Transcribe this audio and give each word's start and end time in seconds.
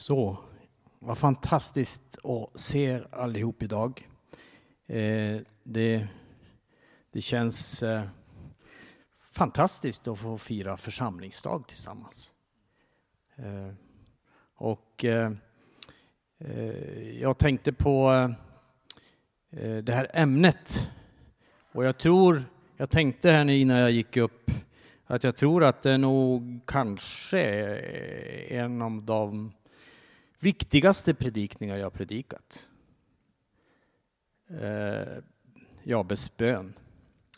Så, 0.00 0.36
vad 0.98 1.18
fantastiskt 1.18 2.18
att 2.24 2.60
se 2.60 2.84
er 2.84 3.08
allihop 3.10 3.62
idag. 3.62 4.08
Eh, 4.86 5.40
det, 5.62 6.06
det 7.12 7.20
känns 7.20 7.82
eh, 7.82 8.02
fantastiskt 9.30 10.08
att 10.08 10.18
få 10.18 10.38
fira 10.38 10.76
församlingsdag 10.76 11.68
tillsammans. 11.68 12.32
Eh, 13.36 13.74
och 14.54 15.04
eh, 15.04 15.32
eh, 16.38 17.20
jag 17.20 17.38
tänkte 17.38 17.72
på 17.72 18.12
eh, 18.12 18.30
eh 19.62 19.76
det 19.76 19.92
här 19.92 20.10
ämnet. 20.14 20.90
Och 21.72 21.84
jag 21.84 21.98
tror, 21.98 22.44
jag 22.76 22.90
tänkte 22.90 23.30
här 23.30 23.48
innan 23.48 23.78
jag 23.78 23.90
gick 23.90 24.16
upp, 24.16 24.50
att 25.06 25.24
jag 25.24 25.36
tror 25.36 25.64
att 25.64 25.82
det 25.82 25.90
är 25.90 25.98
nog 25.98 26.60
kanske 26.66 27.42
en 28.48 28.82
av 28.82 29.02
de 29.02 29.52
viktigaste 30.40 31.14
predikningar 31.14 31.76
jag 31.76 31.92
predikat. 31.92 32.68
Eh, 34.60 35.22
Jabes 35.82 36.36
bön. 36.36 36.72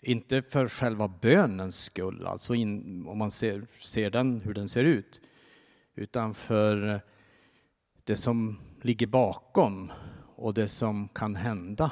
Inte 0.02 0.43
för 0.43 0.69
själva 0.69 1.09
bönens 1.09 1.84
skull, 1.84 2.27
alltså 2.27 2.55
in, 2.55 3.07
om 3.07 3.19
man 3.19 3.30
ser, 3.30 3.66
ser 3.80 4.10
den, 4.10 4.41
hur 4.41 4.55
den 4.55 4.69
ser 4.69 4.84
ut, 4.84 5.20
utan 5.95 6.34
för 6.34 7.01
det 8.05 8.16
som 8.16 8.60
ligger 8.80 9.07
bakom 9.07 9.93
och 10.37 10.55
det 10.55 10.69
som 10.69 11.09
kan 11.09 11.37
hända. 11.37 11.91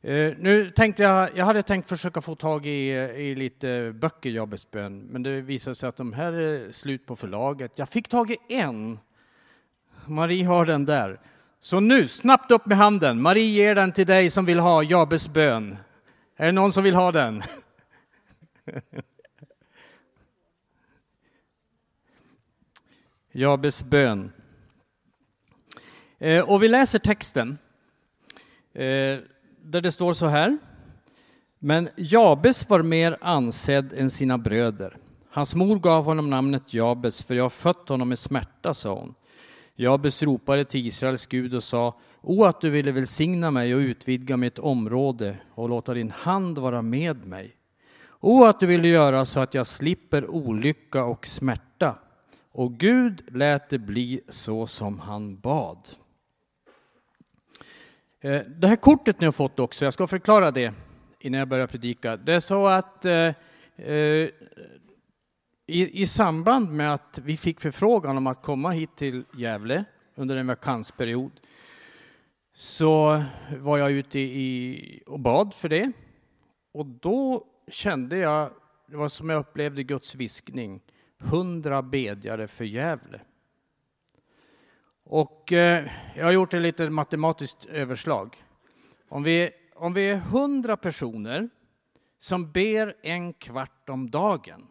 Eh, 0.00 0.34
nu 0.38 0.70
tänkte 0.70 1.02
jag, 1.02 1.36
jag 1.36 1.44
hade 1.44 1.62
tänkt 1.62 1.88
försöka 1.88 2.20
få 2.20 2.34
tag 2.34 2.66
i, 2.66 2.90
i 3.16 3.34
lite 3.34 3.92
böcker, 3.94 4.30
Jabes 4.30 4.70
bön, 4.70 4.98
men 5.00 5.22
det 5.22 5.40
visade 5.40 5.74
sig 5.74 5.88
att 5.88 5.96
de 5.96 6.12
här 6.12 6.32
är 6.32 6.72
slut 6.72 7.06
på 7.06 7.16
förlaget. 7.16 7.72
Jag 7.78 7.88
fick 7.88 8.08
tag 8.08 8.30
i 8.30 8.36
en 8.48 8.98
Marie 10.06 10.44
har 10.44 10.66
den 10.66 10.84
där. 10.84 11.20
Så 11.60 11.80
nu, 11.80 12.08
snabbt 12.08 12.50
upp 12.50 12.66
med 12.66 12.78
handen. 12.78 13.22
Marie 13.22 13.46
ger 13.46 13.74
den 13.74 13.92
till 13.92 14.06
dig 14.06 14.30
som 14.30 14.44
vill 14.44 14.58
ha 14.58 14.82
Jabes 14.82 15.28
bön. 15.28 15.76
Är 16.36 16.46
det 16.46 16.52
någon 16.52 16.72
som 16.72 16.84
vill 16.84 16.94
ha 16.94 17.12
den? 17.12 17.42
Jabes 23.32 23.84
bön. 23.84 24.32
Eh, 26.18 26.40
och 26.50 26.62
vi 26.62 26.68
läser 26.68 26.98
texten 26.98 27.58
eh, 28.72 29.18
där 29.62 29.80
det 29.80 29.92
står 29.92 30.12
så 30.12 30.26
här. 30.26 30.58
Men 31.58 31.88
Jabes 31.96 32.68
var 32.68 32.82
mer 32.82 33.18
ansedd 33.20 33.92
än 33.92 34.10
sina 34.10 34.38
bröder. 34.38 34.96
Hans 35.30 35.54
mor 35.54 35.78
gav 35.78 36.04
honom 36.04 36.30
namnet 36.30 36.74
Jabes, 36.74 37.22
för 37.22 37.34
jag 37.34 37.44
har 37.44 37.50
fött 37.50 37.88
honom 37.88 38.08
med 38.08 38.18
smärta, 38.18 38.74
sa 38.74 38.94
hon. 38.94 39.14
Jag 39.76 40.00
besropade 40.00 40.64
till 40.64 40.86
Israels 40.86 41.26
Gud 41.26 41.54
och 41.54 41.62
sa, 41.62 41.94
O 42.20 42.44
att 42.44 42.60
du 42.60 42.70
ville 42.70 42.92
välsigna 42.92 43.50
mig 43.50 43.74
och 43.74 43.78
utvidga 43.78 44.36
mitt 44.36 44.58
område 44.58 45.36
och 45.54 45.68
låta 45.68 45.94
din 45.94 46.10
hand 46.10 46.58
vara 46.58 46.82
med 46.82 47.26
mig. 47.26 47.56
O 48.20 48.44
att 48.44 48.60
du 48.60 48.66
ville 48.66 48.88
göra 48.88 49.24
så 49.24 49.40
att 49.40 49.54
jag 49.54 49.66
slipper 49.66 50.30
olycka 50.30 51.04
och 51.04 51.26
smärta. 51.26 51.98
Och 52.52 52.74
Gud 52.74 53.22
lät 53.36 53.70
det 53.70 53.78
bli 53.78 54.20
så 54.28 54.66
som 54.66 54.98
han 54.98 55.36
bad. 55.36 55.88
Eh, 58.20 58.40
det 58.40 58.66
här 58.66 58.76
kortet 58.76 59.20
ni 59.20 59.26
har 59.26 59.32
fått 59.32 59.58
också, 59.58 59.84
jag 59.84 59.94
ska 59.94 60.06
förklara 60.06 60.50
det 60.50 60.74
innan 61.20 61.38
jag 61.38 61.48
börjar 61.48 61.66
predika. 61.66 62.16
Det 62.16 62.32
är 62.32 62.40
så 62.40 62.66
att 62.66 63.04
eh, 63.04 63.34
eh 63.76 64.28
i, 65.66 66.02
I 66.02 66.06
samband 66.06 66.72
med 66.72 66.94
att 66.94 67.18
vi 67.24 67.36
fick 67.36 67.60
förfrågan 67.60 68.16
om 68.16 68.26
att 68.26 68.42
komma 68.42 68.70
hit 68.70 68.96
till 68.96 69.24
Gävle 69.34 69.84
under 70.14 70.36
en 70.36 70.46
vakansperiod 70.46 71.40
så 72.52 73.22
var 73.60 73.78
jag 73.78 73.92
ute 73.92 74.18
i, 74.18 75.02
och 75.06 75.20
bad 75.20 75.54
för 75.54 75.68
det. 75.68 75.92
Och 76.72 76.86
då 76.86 77.46
kände 77.68 78.16
jag, 78.16 78.50
det 78.86 78.96
var 78.96 79.08
som 79.08 79.30
jag 79.30 79.40
upplevde 79.40 79.82
Guds 79.82 80.14
viskning, 80.14 80.80
hundra 81.18 81.82
bedjare 81.82 82.48
för 82.48 82.64
Gävle. 82.64 83.20
Och 85.04 85.52
eh, 85.52 85.90
jag 86.16 86.24
har 86.24 86.32
gjort 86.32 86.54
ett 86.54 86.62
litet 86.62 86.92
matematiskt 86.92 87.66
överslag. 87.66 88.44
Om 89.08 89.22
vi, 89.22 89.50
om 89.74 89.94
vi 89.94 90.10
är 90.10 90.16
hundra 90.16 90.76
personer 90.76 91.48
som 92.18 92.50
ber 92.50 92.96
en 93.02 93.32
kvart 93.32 93.88
om 93.88 94.10
dagen 94.10 94.66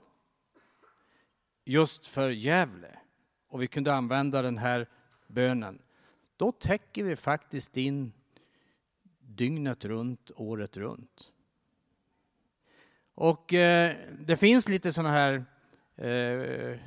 just 1.63 2.07
för 2.07 2.29
Gävle 2.29 2.99
och 3.47 3.61
vi 3.61 3.67
kunde 3.67 3.93
använda 3.93 4.41
den 4.41 4.57
här 4.57 4.87
bönen, 5.27 5.81
då 6.37 6.51
täcker 6.51 7.03
vi 7.03 7.15
faktiskt 7.15 7.77
in 7.77 8.13
dygnet 9.19 9.85
runt, 9.85 10.31
året 10.35 10.77
runt. 10.77 11.31
Och 13.15 13.53
eh, 13.53 13.95
det 14.19 14.37
finns 14.37 14.69
lite 14.69 14.93
sådana 14.93 15.11
här 15.11 15.45
eh, 15.95 16.79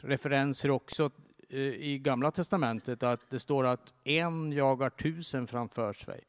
referenser 0.00 0.70
också 0.70 1.10
eh, 1.48 1.58
i 1.60 1.98
Gamla 1.98 2.30
Testamentet 2.30 3.02
att 3.02 3.30
det 3.30 3.38
står 3.38 3.66
att 3.66 3.94
en 4.04 4.52
jagar 4.52 4.90
tusen 4.90 5.46
framför 5.46 5.92
sig. 5.92 6.24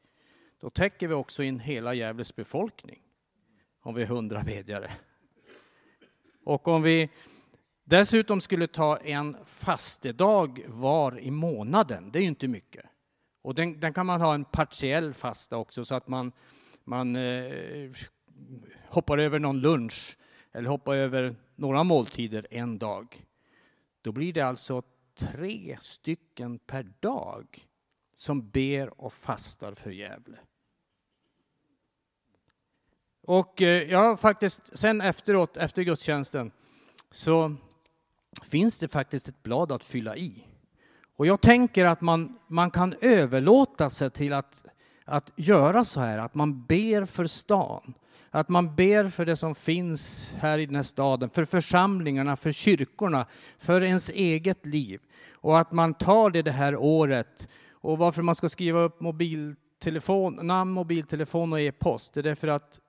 Då 0.60 0.70
täcker 0.70 1.08
vi 1.08 1.14
också 1.14 1.42
in 1.42 1.60
hela 1.60 1.94
Gävles 1.94 2.36
befolkning 2.36 3.02
om 3.80 3.94
vi 3.94 4.02
är 4.02 4.06
hundra 4.06 4.42
bedjare. 4.46 4.90
Och 6.44 6.68
om 6.68 6.82
vi 6.82 7.10
dessutom 7.90 8.40
skulle 8.40 8.66
ta 8.66 8.96
en 8.96 9.36
fastedag 9.44 10.64
var 10.66 11.20
i 11.20 11.30
månaden, 11.30 12.10
det 12.10 12.18
är 12.18 12.22
ju 12.22 12.28
inte 12.28 12.48
mycket. 12.48 12.84
Och 13.42 13.54
den, 13.54 13.80
den 13.80 13.92
kan 13.92 14.06
man 14.06 14.20
ha 14.20 14.34
en 14.34 14.44
partiell 14.44 15.14
fasta 15.14 15.56
också 15.56 15.84
så 15.84 15.94
att 15.94 16.08
man, 16.08 16.32
man 16.84 17.16
eh, 17.16 17.90
hoppar 18.88 19.18
över 19.18 19.38
någon 19.38 19.60
lunch 19.60 20.18
eller 20.52 20.68
hoppar 20.68 20.94
över 20.94 21.36
några 21.56 21.84
måltider 21.84 22.46
en 22.50 22.78
dag. 22.78 23.24
Då 24.02 24.12
blir 24.12 24.32
det 24.32 24.40
alltså 24.40 24.82
tre 25.14 25.78
stycken 25.80 26.58
per 26.58 26.92
dag 27.00 27.66
som 28.14 28.50
ber 28.50 29.00
och 29.00 29.12
fastar 29.12 29.74
för 29.74 29.90
Gävle. 29.90 30.38
Och 33.22 33.62
eh, 33.62 33.90
jag 33.90 34.20
faktiskt, 34.20 34.78
sen 34.78 35.00
efteråt, 35.00 35.56
efter 35.56 35.82
gudstjänsten, 35.82 36.52
så 37.10 37.56
finns 38.42 38.78
det 38.78 38.88
faktiskt 38.88 39.28
ett 39.28 39.42
blad 39.42 39.72
att 39.72 39.84
fylla 39.84 40.16
i. 40.16 40.44
Och 41.16 41.26
jag 41.26 41.40
tänker 41.40 41.84
att 41.84 42.00
man, 42.00 42.38
man 42.46 42.70
kan 42.70 42.94
överlåta 43.00 43.90
sig 43.90 44.10
till 44.10 44.32
att, 44.32 44.64
att 45.04 45.32
göra 45.36 45.84
så 45.84 46.00
här, 46.00 46.18
att 46.18 46.34
man 46.34 46.64
ber 46.66 47.04
för 47.04 47.26
stan. 47.26 47.94
Att 48.30 48.48
man 48.48 48.74
ber 48.74 49.08
för 49.08 49.26
det 49.26 49.36
som 49.36 49.54
finns 49.54 50.32
här 50.38 50.58
i 50.58 50.66
den 50.66 50.76
här 50.76 50.82
staden, 50.82 51.30
för 51.30 51.44
församlingarna, 51.44 52.36
för 52.36 52.52
kyrkorna, 52.52 53.26
för 53.58 53.80
ens 53.80 54.10
eget 54.10 54.66
liv. 54.66 55.00
Och 55.32 55.58
att 55.58 55.72
man 55.72 55.94
tar 55.94 56.30
det 56.30 56.42
det 56.42 56.50
här 56.50 56.76
året. 56.76 57.48
Och 57.70 57.98
varför 57.98 58.22
man 58.22 58.34
ska 58.34 58.48
skriva 58.48 58.80
upp 58.80 59.00
mobiltelefon, 59.00 60.46
namn, 60.46 60.72
mobiltelefon 60.72 61.52
och 61.52 61.60
e-post, 61.60 62.14
det 62.14 62.20
är 62.20 62.22
därför 62.22 62.48
att 62.48 62.80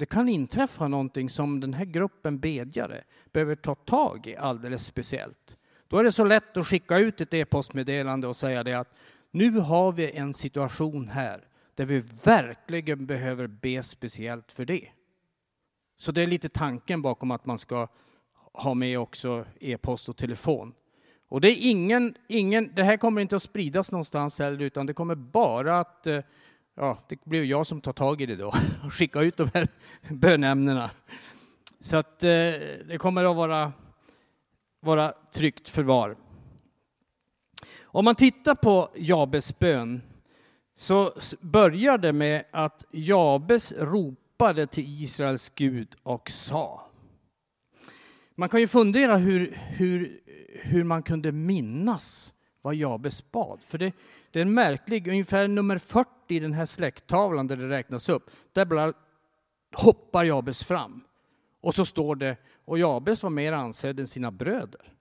det 0.00 0.06
kan 0.06 0.28
inträffa 0.28 0.88
någonting 0.88 1.30
som 1.30 1.60
den 1.60 1.74
här 1.74 1.84
gruppen 1.84 2.38
bedjare 2.38 3.04
behöver 3.32 3.54
ta 3.54 3.74
tag 3.74 4.26
i 4.26 4.36
alldeles 4.36 4.84
speciellt. 4.84 5.56
Då 5.88 5.98
är 5.98 6.04
det 6.04 6.12
så 6.12 6.24
lätt 6.24 6.56
att 6.56 6.66
skicka 6.66 6.98
ut 6.98 7.20
ett 7.20 7.34
e-postmeddelande 7.34 8.26
och 8.26 8.36
säga 8.36 8.64
det 8.64 8.74
att 8.74 8.94
nu 9.30 9.50
har 9.50 9.92
vi 9.92 10.10
en 10.10 10.34
situation 10.34 11.08
här 11.08 11.44
där 11.74 11.84
vi 11.84 12.02
verkligen 12.24 13.06
behöver 13.06 13.46
be 13.46 13.82
speciellt 13.82 14.52
för 14.52 14.64
det. 14.64 14.88
Så 15.98 16.12
det 16.12 16.22
är 16.22 16.26
lite 16.26 16.48
tanken 16.48 17.02
bakom 17.02 17.30
att 17.30 17.46
man 17.46 17.58
ska 17.58 17.88
ha 18.52 18.74
med 18.74 18.98
också 18.98 19.44
e-post 19.60 20.08
och 20.08 20.16
telefon. 20.16 20.74
Och 21.28 21.40
det 21.40 21.48
är 21.48 21.70
ingen, 21.70 22.14
ingen, 22.28 22.70
det 22.74 22.82
här 22.82 22.96
kommer 22.96 23.22
inte 23.22 23.36
att 23.36 23.42
spridas 23.42 23.92
någonstans 23.92 24.38
heller, 24.38 24.62
utan 24.62 24.86
det 24.86 24.94
kommer 24.94 25.14
bara 25.14 25.80
att 25.80 26.06
eh, 26.06 26.20
ja, 26.76 26.98
det 27.08 27.24
blir 27.24 27.44
jag 27.44 27.66
som 27.66 27.80
tar 27.80 27.92
tag 27.92 28.20
i 28.20 28.26
det 28.26 28.36
då 28.36 28.46
och 28.84 28.92
skickar 28.92 29.22
ut 29.22 29.36
de 29.36 29.50
här 29.54 29.68
bönämnena. 30.10 30.90
Så 31.80 31.96
att 31.96 32.24
eh, 32.24 32.28
det 32.88 32.98
kommer 32.98 33.24
att 33.24 33.36
vara, 33.36 33.72
vara 34.80 35.14
tryggt 35.32 35.68
förvar. 35.68 36.16
Om 37.92 38.04
man 38.04 38.14
tittar 38.14 38.54
på 38.54 38.90
Jabes 38.94 39.58
bön 39.58 40.02
så 40.74 41.12
börjar 41.40 41.98
det 41.98 42.12
med 42.12 42.44
att 42.50 42.84
Jabes 42.90 43.72
ropade 43.72 44.66
till 44.66 45.02
Israels 45.02 45.52
Gud 45.54 45.94
och 46.02 46.30
sa. 46.30 46.90
Man 48.34 48.48
kan 48.48 48.60
ju 48.60 48.68
fundera 48.68 49.16
hur, 49.16 49.58
hur, 49.60 50.20
hur 50.48 50.84
man 50.84 51.02
kunde 51.02 51.32
minnas 51.32 52.34
vad 52.62 52.74
Jabes 52.74 53.30
bad. 53.30 53.60
För 53.62 53.78
det, 53.78 53.92
det 54.30 54.38
är 54.38 54.42
en 54.42 54.54
märklig, 54.54 55.08
ungefär 55.08 55.48
nummer 55.48 55.78
40 55.78 56.10
i 56.30 56.40
den 56.40 56.52
här 56.52 56.66
släkttavlan 56.66 57.46
där 57.46 57.56
det 57.56 57.68
räknas 57.68 58.08
upp, 58.08 58.30
där 58.52 58.64
bara 58.64 58.92
hoppar 59.74 60.24
Jabes 60.24 60.64
fram. 60.64 61.04
Och 61.60 61.74
så 61.74 61.86
står 61.86 62.16
det, 62.16 62.36
och 62.64 62.78
Jabes 62.78 63.22
var 63.22 63.30
mer 63.30 63.52
ansedd 63.52 64.00
än 64.00 64.06
sina 64.06 64.30
bröder. 64.30 64.92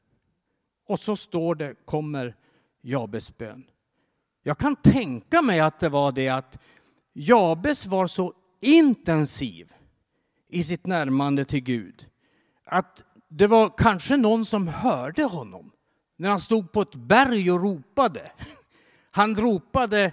Och 0.87 0.99
så 0.99 1.15
står 1.15 1.55
det, 1.55 1.75
kommer 1.85 2.35
Jabes 2.81 3.37
bön. 3.37 3.63
Jag 4.43 4.57
kan 4.57 4.75
tänka 4.75 5.41
mig 5.41 5.59
att 5.59 5.79
det 5.79 5.89
var 5.89 6.11
det 6.11 6.29
att 6.29 6.59
Jabes 7.13 7.85
var 7.85 8.07
så 8.07 8.33
intensiv 8.61 9.73
i 10.47 10.63
sitt 10.63 10.85
närmande 10.85 11.45
till 11.45 11.63
Gud 11.63 12.09
att 12.71 13.03
det 13.27 13.47
var 13.47 13.73
kanske 13.77 14.17
någon 14.17 14.45
som 14.45 14.67
hörde 14.67 15.23
honom 15.23 15.71
när 16.15 16.29
han 16.29 16.39
stod 16.39 16.71
på 16.71 16.81
ett 16.81 16.95
berg 16.95 17.51
och 17.51 17.61
ropade. 17.61 18.31
Han 19.11 19.35
ropade, 19.35 20.11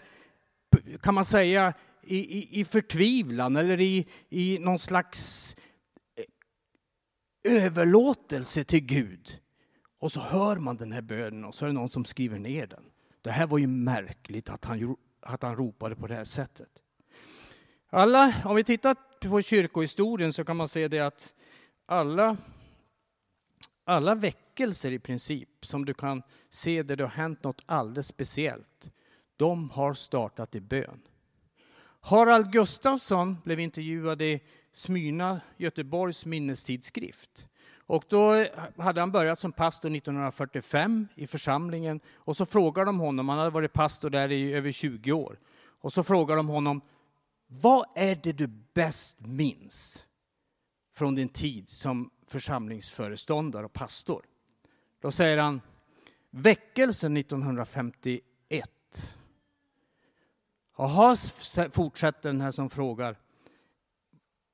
kan 1.01 1.15
man 1.15 1.25
säga, 1.25 1.75
i, 2.03 2.17
i, 2.17 2.61
i 2.61 2.65
förtvivlan 2.65 3.57
eller 3.57 3.81
i, 3.81 4.07
i 4.29 4.59
någon 4.59 4.79
slags 4.79 5.57
eh, 6.17 7.65
överlåtelse 7.65 8.65
till 8.65 8.81
Gud. 8.87 9.41
Och 9.99 10.13
så 10.13 10.21
hör 10.21 10.57
man 10.57 10.77
den 10.77 10.93
här 10.93 11.03
bönen 11.03 11.45
och 11.45 11.55
så 11.55 11.65
är 11.65 11.67
det 11.67 11.73
någon 11.73 11.89
som 11.89 12.05
skriver 12.05 12.39
ner 12.39 12.67
den. 12.67 12.85
Det 13.23 13.31
här 13.31 13.47
var 13.47 13.59
ju 13.59 13.67
märkligt 13.67 14.49
att 14.49 14.65
han, 14.65 14.97
att 15.21 15.43
han 15.43 15.57
ropade 15.57 15.97
på 15.97 16.07
det 16.07 16.15
här 16.15 16.25
sättet. 16.25 16.69
Alla, 17.91 18.35
om 18.45 18.57
vi 18.57 18.65
tittar 18.65 18.97
på 19.29 19.43
kyrkohistorien 19.43 20.33
så 20.33 20.45
kan 20.45 20.57
man 20.57 20.69
se 20.69 20.89
det 20.89 21.01
att 21.01 21.35
alla, 21.87 22.37
alla 23.85 24.15
väckelser 24.15 24.91
i 24.91 24.99
princip 24.99 25.49
som 25.67 25.85
du 25.85 25.95
kan 25.95 26.23
se 26.49 26.83
där 26.83 26.97
det 26.97 27.05
har 27.05 27.11
hänt 27.11 27.45
något 27.45 27.63
alldeles 27.67 28.07
speciellt, 28.07 28.91
de 29.37 29.71
har 29.71 29.95
startat 29.95 30.55
i 30.55 30.61
bön. 30.61 31.01
Harald 32.01 32.53
Gustafsson 32.53 33.37
blev 33.45 33.61
intervjuad 33.61 34.23
i 34.23 34.41
Smyrna, 34.73 35.41
Göteborgs 35.57 36.27
minnestidskrift. 36.27 37.49
Och 37.79 38.05
då 38.09 38.45
hade 38.77 39.01
han 39.01 39.13
börjat 39.13 39.39
som 39.39 39.53
pastor 39.53 39.97
1945 39.97 41.09
i 41.15 41.27
församlingen 41.27 42.01
och 42.15 42.37
så 42.37 42.47
frågar 42.47 42.85
de 42.85 43.01
honom, 43.01 43.29
han 43.29 43.39
hade 43.39 43.51
varit 43.51 43.73
pastor 43.73 44.11
där 44.11 44.33
i 44.33 44.53
över 44.53 44.73
20 44.73 45.13
år, 45.13 45.39
och 45.81 45.93
så 45.93 46.03
frågar 46.03 46.37
de 46.37 46.49
honom, 46.49 46.81
vad 47.47 47.87
är 47.95 48.21
det 48.23 48.33
du 48.33 48.47
bäst 48.75 49.21
minns 49.21 50.05
från 50.95 51.15
din 51.15 51.29
tid 51.29 51.69
som 51.69 52.11
församlingsföreståndare 52.27 53.65
och 53.65 53.73
pastor? 53.73 54.25
Då 55.01 55.11
säger 55.11 55.39
han, 55.39 55.61
väckelsen 56.31 57.17
1951. 57.17 59.17
Jaha, 60.77 61.17
fortsätter 61.71 62.29
den 62.29 62.41
här 62.41 62.51
som 62.51 62.71
frågar, 62.71 63.17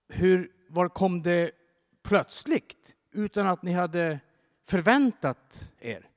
hur, 0.09 0.53
var 0.69 0.89
kom 0.89 1.23
det 1.23 1.51
plötsligt? 2.03 2.97
utan 3.13 3.47
att 3.47 3.63
ni 3.63 3.73
hade 3.73 4.21
förväntat 4.69 5.73
er? 5.81 6.09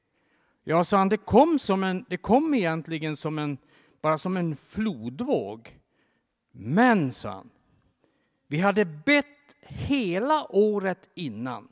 Ja, 0.64 0.84
sa 0.84 0.98
han, 0.98 1.10
det 1.10 1.18
kom, 1.18 1.60
som 1.60 1.84
en, 1.84 2.06
det 2.10 2.18
kom 2.18 2.54
egentligen 2.54 3.16
som 3.16 3.40
en, 3.40 3.58
bara 4.02 4.18
som 4.18 4.38
en 4.38 4.56
flodvåg. 4.56 5.80
Men, 6.52 7.12
sa 7.12 7.32
han, 7.32 7.50
vi 8.48 8.60
hade 8.60 8.86
bett 8.86 9.56
hela 9.62 10.48
året 10.50 11.10
innan. 11.14 11.68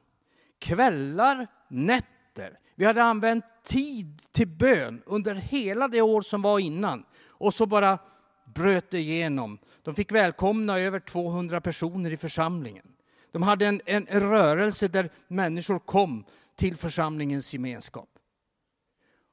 Kvällar, 0.60 1.48
nätter. 1.68 2.60
Vi 2.76 2.86
hade 2.86 3.04
använt 3.04 3.46
tid 3.64 4.22
till 4.32 4.48
bön 4.48 5.04
under 5.06 5.36
hela 5.36 5.88
det 5.88 6.02
år 6.02 6.22
som 6.22 6.42
var 6.42 6.60
innan. 6.60 7.06
Och 7.28 7.54
så 7.54 7.66
bara 7.66 8.00
bröt 8.54 8.94
igenom. 8.94 9.60
De 9.82 9.96
fick 9.96 10.12
välkomna 10.12 10.80
över 10.80 11.00
200 11.00 11.62
personer 11.62 12.12
i 12.12 12.18
församlingen. 12.18 12.88
De 13.32 13.44
hade 13.44 13.68
en, 13.68 13.82
en, 13.86 14.06
rörelse 14.06 14.88
där 14.88 15.10
människor 15.28 15.80
kom 15.80 16.26
till 16.56 16.78
församlingens 16.78 17.54
gemenskap. 17.54 18.10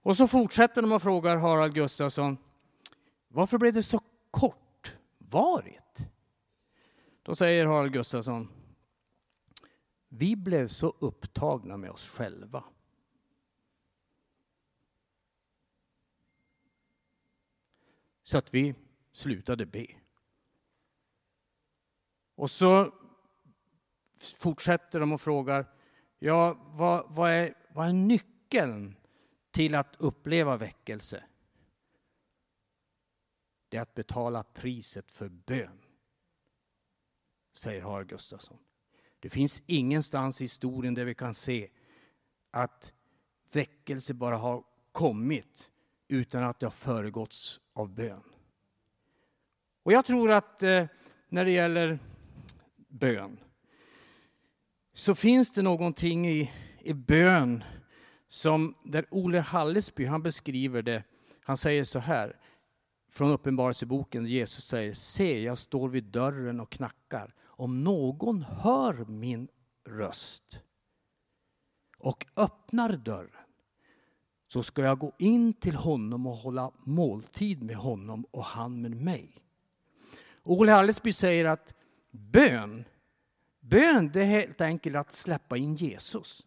Och 0.03 0.17
så 0.17 0.29
fortsätter 0.29 0.83
de 0.83 0.93
och 0.93 1.03
frågar 1.03 1.37
Harald 1.37 1.75
Gustafsson, 1.75 2.39
varför 3.29 3.59
blev 3.59 3.73
det 3.73 3.83
så 3.83 4.01
kortvarigt? 4.31 6.09
Då 7.23 7.35
säger 7.35 7.67
Harald 7.67 7.93
Gustafsson, 7.93 8.49
vi 10.09 10.37
blev 10.37 10.69
så 10.69 10.95
upptagna 10.99 11.77
med 11.77 11.91
oss 11.91 12.09
själva. 12.09 12.65
Så 18.23 18.39
att 18.39 18.55
vi 18.55 18.75
slutade 19.13 19.67
be. 19.67 19.87
Och 22.35 22.51
så 22.51 22.95
fortsätter 24.19 25.01
de 25.01 25.13
och 25.13 25.21
frågar, 25.21 25.67
ja, 26.19 26.59
vad, 26.67 27.15
vad, 27.15 27.31
är, 27.31 27.55
vad 27.75 27.89
är 27.89 27.93
nyckeln 27.93 28.97
till 29.51 29.75
att 29.75 29.97
uppleva 29.99 30.57
väckelse? 30.57 31.25
Det 33.69 33.77
är 33.77 33.83
att 33.83 33.95
betala 33.95 34.43
priset 34.43 35.11
för 35.11 35.29
bön, 35.29 35.83
säger 37.53 37.83
Harald 37.83 38.09
Gustafsson. 38.09 38.59
Det 39.21 39.31
finns 39.31 39.63
ingenstans 39.67 40.41
i 40.41 40.45
historien 40.45 40.95
där 40.95 41.05
vi 41.05 41.15
kan 41.15 41.35
se 41.35 41.71
att 42.51 42.95
väckelse 43.53 44.15
bara 44.15 44.37
har 44.37 44.65
kommit 44.93 45.71
utan 46.09 46.45
att 46.45 46.61
det 46.61 46.67
har 46.67 46.71
föregåtts 46.71 47.61
av 47.73 47.95
bön. 47.95 48.30
Och 49.83 49.93
jag 49.93 50.05
tror 50.05 50.31
att 50.31 50.63
eh, 50.63 50.85
när 51.29 51.45
det 51.45 51.51
gäller 51.51 51.99
bön 52.89 53.41
så 54.93 55.15
finns 55.15 55.51
det 55.51 55.63
någonting 55.63 56.29
i, 56.29 56.51
i 56.81 56.93
bön 56.93 57.65
som 58.27 58.75
där 58.85 59.07
Ole 59.11 59.41
Hallesby 59.41 60.05
han 60.05 60.23
beskriver 60.23 60.83
det. 60.83 61.05
Han 61.41 61.57
säger 61.57 61.85
så 61.85 61.99
här 61.99 62.37
från 63.11 63.31
Uppenbarelseboken, 63.31 64.27
Jesus 64.27 64.65
säger 64.65 64.93
Se, 64.93 65.43
jag 65.43 65.59
står 65.59 65.89
vid 65.89 66.05
dörren 66.05 66.61
och 66.61 66.71
knackar. 66.71 67.35
Om 67.43 67.85
någon 67.85 68.43
hör 68.43 69.05
min 69.05 69.49
röst 69.87 70.61
och 71.99 72.27
öppnar 72.37 72.93
dörren 72.93 73.31
så 74.49 74.63
ska 74.63 74.83
jag 74.83 74.99
gå 74.99 75.13
in 75.19 75.53
till 75.53 75.75
honom 75.75 76.27
och 76.27 76.37
hålla 76.37 76.73
måltid 76.79 77.63
med 77.63 77.77
honom 77.77 78.25
och 78.31 78.45
han 78.45 78.83
med 78.83 78.97
mig. 78.97 79.37
Ole 80.51 80.73
Hallesby 80.73 81.13
säger 81.13 81.45
att 81.45 81.75
bön 82.11 82.85
Bön 83.61 84.11
det 84.13 84.21
är 84.21 84.25
helt 84.25 84.61
enkelt 84.61 84.97
att 84.97 85.13
släppa 85.13 85.57
in 85.57 85.77
Jesus. 85.77 86.47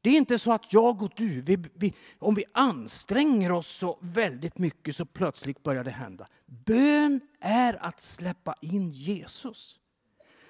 Det 0.00 0.10
är 0.10 0.16
inte 0.16 0.38
så 0.38 0.52
att 0.52 0.72
jag 0.72 1.02
och 1.02 1.12
du, 1.16 1.40
vi, 1.40 1.58
vi, 1.74 1.94
om 2.18 2.34
vi 2.34 2.44
anstränger 2.52 3.52
oss 3.52 3.66
så 3.66 3.98
väldigt 4.00 4.58
mycket 4.58 4.96
så 4.96 5.04
plötsligt 5.04 5.62
börjar 5.62 5.84
det 5.84 5.90
hända. 5.90 6.26
Bön 6.46 7.20
är 7.40 7.84
att 7.84 8.00
släppa 8.00 8.54
in 8.60 8.90
Jesus. 8.90 9.80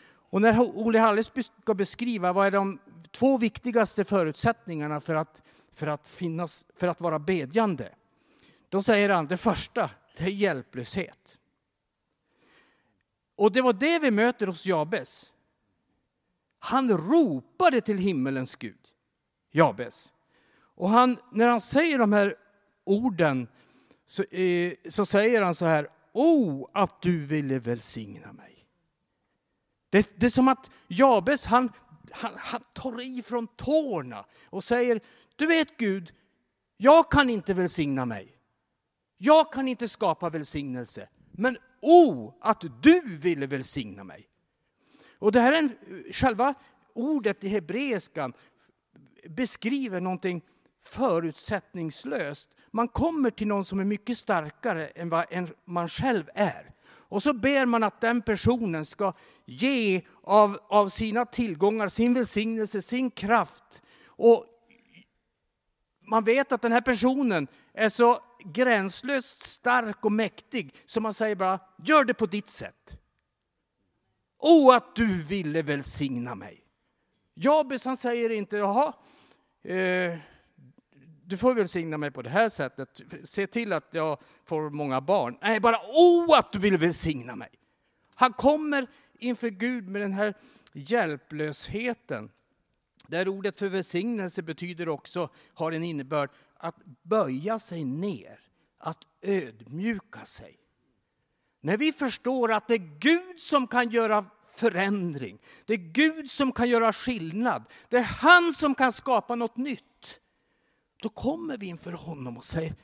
Och 0.09 0.43
när 0.43 0.61
Olle 0.61 0.99
Hallesby 0.99 1.43
ska 1.43 1.75
beskriva 1.75 2.33
vad 2.33 2.47
är 2.47 2.51
de 2.51 2.79
två 3.11 3.39
viktigaste 3.39 4.05
förutsättningarna 4.05 5.01
för 5.01 5.15
att, 5.15 5.43
för 5.73 5.87
att, 5.87 6.09
finnas, 6.09 6.67
för 6.77 6.89
att 6.89 7.01
vara 7.01 7.19
bedjande. 7.19 7.95
Då 8.69 8.83
säger 8.83 9.09
han 9.09 9.27
det 9.27 9.37
första, 9.37 9.91
det 10.17 10.25
är 10.25 10.29
hjälplöshet. 10.29 11.38
Och 13.38 13.52
det 13.52 13.62
var 13.62 13.73
det 13.73 13.99
vi 13.99 14.11
möter 14.11 14.47
hos 14.47 14.66
Jabes. 14.66 15.33
Han 16.59 16.99
ropade 16.99 17.80
till 17.80 17.99
himmelens 17.99 18.57
Gud, 18.57 18.88
Jabes. 19.50 20.12
Och 20.61 20.88
han, 20.88 21.16
när 21.33 21.47
han 21.47 21.61
säger 21.61 21.99
de 21.99 22.12
här 22.12 22.37
orden 22.85 23.49
så, 24.07 24.23
eh, 24.23 24.73
så 24.88 25.07
säger 25.07 25.42
han 25.42 25.54
så 25.54 25.66
här, 25.66 25.88
O 26.12 26.68
att 26.75 27.02
du 27.02 27.26
ville 27.26 27.59
välsigna 27.59 28.33
mig. 28.33 28.66
Det, 29.90 30.21
det 30.21 30.26
är 30.26 30.30
som 30.30 30.49
att 30.49 30.71
Jabes 30.88 31.47
han, 31.47 31.73
han, 32.12 32.33
han 32.37 32.61
tar 32.73 33.00
i 33.00 33.23
från 33.23 33.47
tårna 33.47 34.25
och 34.45 34.64
säger, 34.64 35.00
du 35.37 35.47
vet 35.47 35.76
Gud, 35.76 36.12
jag 36.76 37.11
kan 37.11 37.30
inte 37.30 37.54
välsigna 37.54 38.04
mig. 38.07 38.38
Jag 39.16 39.52
kan 39.52 39.68
inte 39.68 39.88
skapa 39.88 40.30
välsignelse. 40.30 41.09
Men 41.33 41.59
O, 41.81 42.33
att 42.41 42.65
du 42.83 43.01
ville 43.01 43.47
välsigna 43.47 44.05
mig. 44.05 44.29
Och 45.19 45.33
det 45.33 45.41
här 45.41 45.53
är 45.53 45.59
en, 45.59 45.73
själva 46.13 46.55
ordet 46.95 47.45
i 47.45 47.49
hebreiskan 47.49 48.33
beskriver 49.29 50.01
någonting 50.01 50.43
förutsättningslöst. 50.83 52.49
Man 52.71 52.89
kommer 52.89 53.31
till 53.31 53.47
någon 53.47 53.65
som 53.65 53.81
är 53.81 53.85
mycket 53.85 54.19
starkare 54.19 54.87
än 54.87 55.09
vad 55.09 55.27
man 55.65 55.89
själv 55.89 56.25
är. 56.35 56.71
Och 56.89 57.23
så 57.23 57.33
ber 57.33 57.67
man 57.67 57.83
att 57.83 58.01
den 58.01 58.23
personen 58.23 58.87
ska 58.87 59.13
ge 59.45 60.03
av, 60.23 60.59
av 60.69 60.89
sina 60.89 61.25
tillgångar, 61.27 61.89
sin 61.89 62.15
välsignelse, 62.15 62.83
sin 62.83 63.11
kraft. 63.11 63.83
Och 64.05 64.45
man 66.01 66.25
vet 66.25 66.53
att 66.53 66.63
den 66.63 66.73
här 66.73 66.81
personen 66.81 67.49
är 67.73 67.89
så 67.89 68.19
gränslöst 68.45 69.42
stark 69.42 70.04
och 70.04 70.12
mäktig 70.12 70.75
så 70.87 71.00
man 71.00 71.14
säger 71.14 71.35
bara, 71.35 71.61
gör 71.85 72.04
det 72.04 72.14
på 72.14 72.26
ditt 72.26 72.50
sätt. 72.50 72.99
O 74.38 74.71
att 74.71 74.95
du 74.95 75.23
ville 75.23 75.62
välsigna 75.62 76.35
mig. 76.35 76.64
Jabes 77.35 77.85
han 77.85 77.97
säger 77.97 78.30
inte, 78.30 78.57
jaha, 78.57 78.92
eh, 79.62 80.18
du 81.25 81.37
får 81.37 81.54
välsigna 81.54 81.99
mig 81.99 82.11
på 82.11 82.23
det 82.23 82.30
här 82.30 82.49
sättet. 82.49 83.00
Se 83.25 83.47
till 83.47 83.73
att 83.73 83.88
jag 83.90 84.18
får 84.45 84.71
många 84.71 85.00
barn. 85.00 85.38
Nej, 85.42 85.61
bara 85.61 85.76
oh 85.76 86.38
att 86.38 86.52
du 86.52 86.59
vill 86.59 86.76
välsigna 86.76 87.37
mig. 87.37 87.50
Han 88.14 88.33
kommer 88.33 88.87
inför 89.18 89.49
Gud 89.49 89.88
med 89.88 90.02
den 90.02 90.12
här 90.12 90.35
hjälplösheten. 90.73 92.30
Där 93.07 93.28
ordet 93.28 93.59
för 93.59 93.68
välsignelse 93.68 94.42
betyder 94.42 94.88
också, 94.88 95.28
har 95.54 95.73
en 95.73 95.85
innebörd, 95.85 96.30
att 96.59 96.77
böja 97.03 97.59
sig 97.59 97.85
ner, 97.85 98.41
att 98.79 98.99
ödmjuka 99.23 100.25
sig. 100.25 100.57
När 101.61 101.77
vi 101.77 101.93
förstår 101.93 102.53
att 102.53 102.69
det 102.69 102.75
är 102.75 102.99
Gud 102.99 103.41
som 103.41 103.67
kan 103.67 103.91
göra 103.91 104.27
förändring, 104.47 105.38
det 105.65 105.73
är 105.73 105.93
Gud 105.93 106.31
som 106.31 106.53
kan 106.53 106.69
göra 106.69 106.93
skillnad, 106.93 107.65
det 107.88 107.97
är 107.97 108.03
han 108.03 108.53
som 108.53 108.75
kan 108.75 108.93
skapa 108.93 109.35
något 109.35 109.57
nytt. 109.57 110.21
Då 111.03 111.09
kommer 111.09 111.59
vi 111.59 111.67
inför 111.67 111.93
honom 111.93 112.37
och 112.37 112.45
säger, 112.45 112.75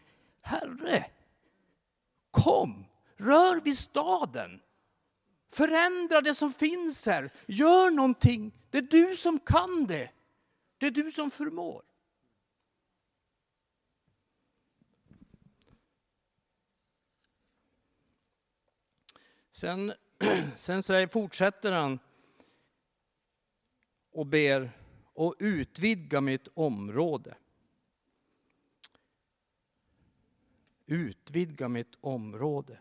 Herre, 0.40 1.06
kom, 2.30 2.84
rör 3.16 3.60
vid 3.60 3.78
staden. 3.78 4.60
Förändra 5.52 6.20
det 6.20 6.34
som 6.34 6.52
finns 6.52 7.06
här. 7.06 7.30
Gör 7.46 7.90
någonting. 7.90 8.52
Det 8.70 8.78
är 8.78 8.82
du 8.82 9.16
som 9.16 9.38
kan 9.38 9.86
det. 9.86 10.10
Det 10.78 10.86
är 10.86 10.90
du 10.90 11.10
som 11.10 11.30
förmår. 11.30 11.82
Sen, 19.54 19.92
sen 20.56 20.82
säger, 20.82 21.06
fortsätter 21.06 21.72
han 21.72 21.98
och 24.10 24.26
ber 24.26 24.70
och 25.12 25.34
utvidga 25.38 26.20
mitt 26.20 26.48
område. 26.54 27.36
Utvidga 30.86 31.68
mitt 31.68 31.96
område. 32.00 32.78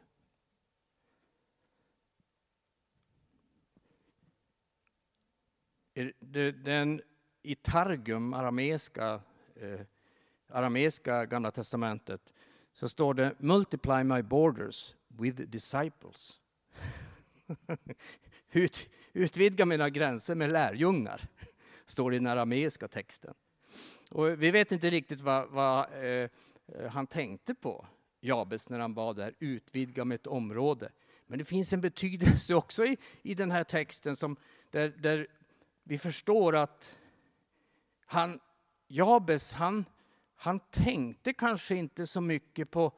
Den 6.64 7.02
i 7.42 7.56
Targum, 7.56 8.34
arameiska, 8.34 9.22
eh, 9.56 9.82
arameiska 10.48 11.26
gamla 11.26 11.52
testamentet, 11.52 12.34
så 12.74 12.90
står 12.90 13.14
det 13.14 13.36
Multiply 13.40 14.04
my 14.04 14.22
borders 14.22 14.96
with 15.08 15.42
disciples. 15.42 16.43
Ut, 18.52 18.90
utvidga 19.14 19.66
mina 19.66 19.90
gränser 19.90 20.36
med 20.36 20.50
lärjungar, 20.50 21.22
står 21.86 22.12
det 22.12 22.16
i 22.16 22.20
den 22.20 22.28
arameiska 22.28 22.88
texten. 22.88 23.34
Och 24.12 24.44
vi 24.44 24.52
vet 24.52 24.72
inte 24.72 24.90
riktigt 24.90 25.22
vad, 25.22 25.50
vad 25.50 26.04
eh, 26.04 26.30
han 26.90 27.08
tänkte 27.08 27.56
på, 27.56 27.88
Jabes, 28.20 28.70
när 28.70 28.80
han 28.80 28.94
bad 28.94 29.16
där, 29.16 29.34
utvidga 29.40 30.06
mitt 30.06 30.28
område. 30.28 30.92
Men 31.28 31.40
det 31.40 31.46
finns 31.46 31.74
en 31.74 31.82
betydelse 31.82 32.56
också 32.56 32.86
i, 32.86 32.98
i 33.22 33.34
den 33.34 33.52
här 33.52 33.64
texten 33.64 34.16
som, 34.16 34.36
där, 34.72 34.90
där 34.90 35.28
vi 35.84 35.98
förstår 35.98 36.56
att 36.56 36.98
han, 38.06 38.40
Jabes, 38.88 39.54
han, 39.54 39.86
han 40.36 40.60
tänkte 40.60 41.34
kanske 41.34 41.76
inte 41.76 42.08
så 42.08 42.22
mycket 42.22 42.72
på, 42.72 42.92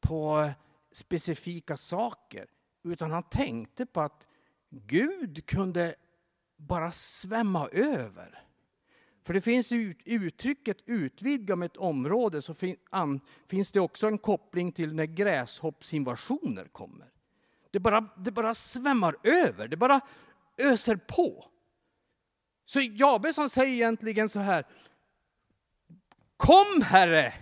på 0.00 0.50
specifika 0.92 1.76
saker, 1.76 2.46
utan 2.82 3.10
han 3.10 3.22
tänkte 3.22 3.86
på 3.86 4.00
att 4.00 4.28
Gud 4.70 5.46
kunde 5.46 5.94
bara 6.56 6.92
svämma 6.92 7.68
över. 7.68 8.44
För 9.22 9.34
det 9.34 9.40
finns 9.40 9.72
i 9.72 9.94
uttrycket 10.04 10.76
utvidga 10.86 11.56
med 11.56 11.66
ett 11.66 11.76
område 11.76 12.42
så 12.42 12.54
finns 13.48 13.72
det 13.72 13.80
också 13.80 14.06
en 14.06 14.18
koppling 14.18 14.72
till 14.72 14.94
när 14.94 15.04
gräshoppsinvasioner 15.04 16.64
kommer. 16.64 17.12
Det 17.70 17.80
bara, 17.80 18.00
det 18.16 18.30
bara 18.30 18.54
svämmar 18.54 19.16
över, 19.22 19.68
det 19.68 19.76
bara 19.76 20.00
öser 20.56 20.96
på. 20.96 21.44
Så 22.64 22.80
Jabes 22.80 23.36
han 23.36 23.50
säger 23.50 23.74
egentligen 23.74 24.28
så 24.28 24.40
här. 24.40 24.66
Kom 26.36 26.82
Herre! 26.82 27.34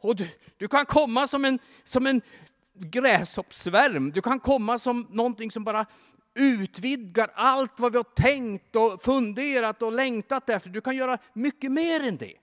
Och 0.00 0.16
du, 0.16 0.28
du 0.56 0.68
kan 0.68 0.86
komma 0.86 1.26
som 1.26 1.44
en, 1.44 1.58
som 1.84 2.06
en 2.06 2.22
gräshoppsvärm. 2.90 4.12
Du 4.12 4.22
kan 4.22 4.40
komma 4.40 4.78
som 4.78 5.06
någonting 5.10 5.50
som 5.50 5.64
bara 5.64 5.86
utvidgar 6.34 7.30
allt 7.34 7.80
vad 7.80 7.92
vi 7.92 7.98
har 7.98 8.04
tänkt 8.04 8.76
och 8.76 9.02
funderat 9.02 9.82
och 9.82 9.92
längtat 9.92 10.48
efter. 10.48 10.70
Du 10.70 10.80
kan 10.80 10.96
göra 10.96 11.18
mycket 11.32 11.72
mer 11.72 12.02
än 12.02 12.16
det. 12.16 12.36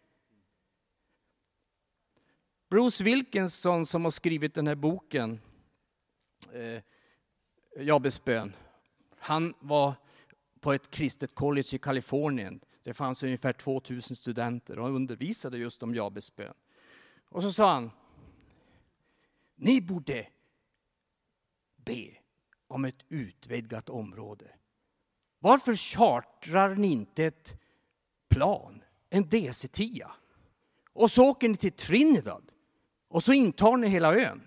Bruce 2.69 3.03
Wilkinson 3.03 3.86
som 3.86 4.03
har 4.03 4.12
skrivit 4.12 4.53
den 4.53 4.67
här 4.67 4.75
boken, 4.75 5.39
eh, 6.53 6.84
Jabes 7.84 8.24
bön, 8.24 8.53
han 9.19 9.53
var 9.60 9.93
på 10.60 10.74
ett 10.74 10.91
kristet 10.91 11.36
college 11.36 11.67
i 11.74 11.77
Kalifornien. 11.77 12.60
Det 12.84 12.93
fanns 12.93 13.24
ungefär 13.24 13.53
2000 13.53 14.15
studenter 14.15 14.79
och 14.79 14.86
han 14.86 14.96
undervisade 14.96 15.58
just 15.58 15.84
om 15.84 15.96
Jabes 15.96 16.36
bön. 16.36 16.53
Och 17.29 17.41
så 17.43 17.51
sa 17.51 17.74
han, 17.74 17.91
ni 19.60 19.82
borde 19.82 20.28
be 21.75 22.18
om 22.68 22.86
ett 22.86 23.06
utvidgat 23.10 23.89
område. 23.89 24.51
Varför 25.39 25.75
chartrar 25.75 26.75
ni 26.75 26.88
inte 26.88 27.25
ett 27.25 27.62
plan, 28.28 28.84
en 29.10 29.25
DC-10? 29.25 30.12
Och 30.94 31.12
så 31.12 31.30
åker 31.30 31.50
ni 31.50 31.56
till 31.56 31.72
Trinidad 31.72 32.51
och 33.08 33.24
så 33.24 33.34
intar 33.34 33.78
ni 33.78 33.88
hela 33.88 34.16
ön. 34.16 34.42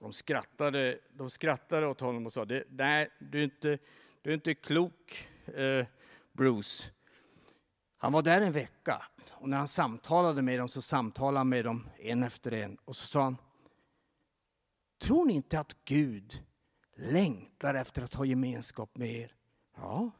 De 0.00 0.12
skrattade, 0.12 0.98
de 1.12 1.30
skrattade 1.30 1.86
åt 1.86 2.00
honom 2.00 2.26
och 2.26 2.32
sa, 2.32 2.46
nej, 2.68 3.10
du 3.18 3.38
är 3.38 3.44
inte, 3.44 3.78
du 4.22 4.30
är 4.30 4.34
inte 4.34 4.54
klok, 4.54 5.28
eh, 5.46 5.86
Bruce. 6.32 6.90
Han 8.02 8.12
var 8.12 8.22
där 8.22 8.40
en 8.40 8.52
vecka 8.52 9.02
och 9.30 9.48
när 9.48 9.56
han 9.56 9.68
samtalade 9.68 10.42
med 10.42 10.58
dem 10.58 10.68
så 10.68 10.82
samtalade 10.82 11.38
han 11.38 11.48
med 11.48 11.64
dem 11.64 11.88
en 11.98 12.22
efter 12.22 12.52
en 12.52 12.76
och 12.84 12.96
så 12.96 13.06
sa 13.06 13.22
han, 13.22 13.36
tror 14.98 15.24
ni 15.24 15.32
inte 15.32 15.60
att 15.60 15.84
Gud 15.84 16.44
längtar 16.96 17.74
efter 17.74 18.02
att 18.02 18.14
ha 18.14 18.24
gemenskap 18.24 18.96
med 18.96 19.10
er? 19.10 19.34
Ja. 19.76 20.10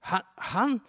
Han, 0.00 0.22
han 0.36 0.80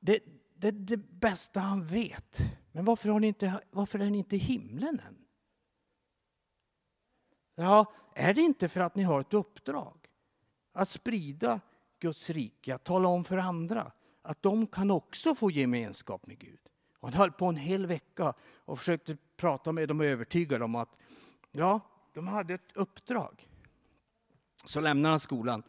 det, 0.00 0.18
det 0.54 0.68
är 0.68 0.72
det 0.72 0.96
bästa 0.96 1.60
han 1.60 1.86
vet. 1.86 2.38
Men 2.72 2.84
varför, 2.84 3.08
har 3.08 3.20
ni 3.20 3.26
inte, 3.26 3.60
varför 3.70 3.98
är 3.98 4.10
ni 4.10 4.18
inte 4.18 4.36
i 4.36 4.38
himlen 4.38 5.00
än? 5.00 5.18
Ja, 7.54 7.92
är 8.14 8.34
det 8.34 8.40
inte 8.40 8.68
för 8.68 8.80
att 8.80 8.94
ni 8.94 9.02
har 9.02 9.20
ett 9.20 9.34
uppdrag? 9.34 10.08
Att 10.72 10.88
sprida 10.88 11.60
Guds 11.98 12.30
rike, 12.30 12.74
att 12.74 12.84
tala 12.84 13.08
om 13.08 13.24
för 13.24 13.38
andra 13.38 13.92
att 14.26 14.42
de 14.42 14.66
kan 14.66 14.90
också 14.90 15.34
få 15.34 15.50
gemenskap 15.50 16.26
med 16.26 16.38
Gud. 16.38 16.60
Och 17.00 17.08
han 17.08 17.18
höll 17.18 17.32
på 17.32 17.46
en 17.46 17.56
hel 17.56 17.86
vecka 17.86 18.34
och 18.56 18.78
försökte 18.78 19.16
prata 19.36 19.72
med 19.72 19.88
dem 19.88 20.00
och 20.00 20.06
övertyga 20.06 20.58
dem 20.58 20.74
att 20.74 20.98
ja, 21.52 21.80
de 22.14 22.28
hade 22.28 22.54
ett 22.54 22.72
uppdrag. 22.74 23.48
Så 24.64 24.80
lämnar 24.80 25.10
han 25.10 25.20
skolan. 25.20 25.62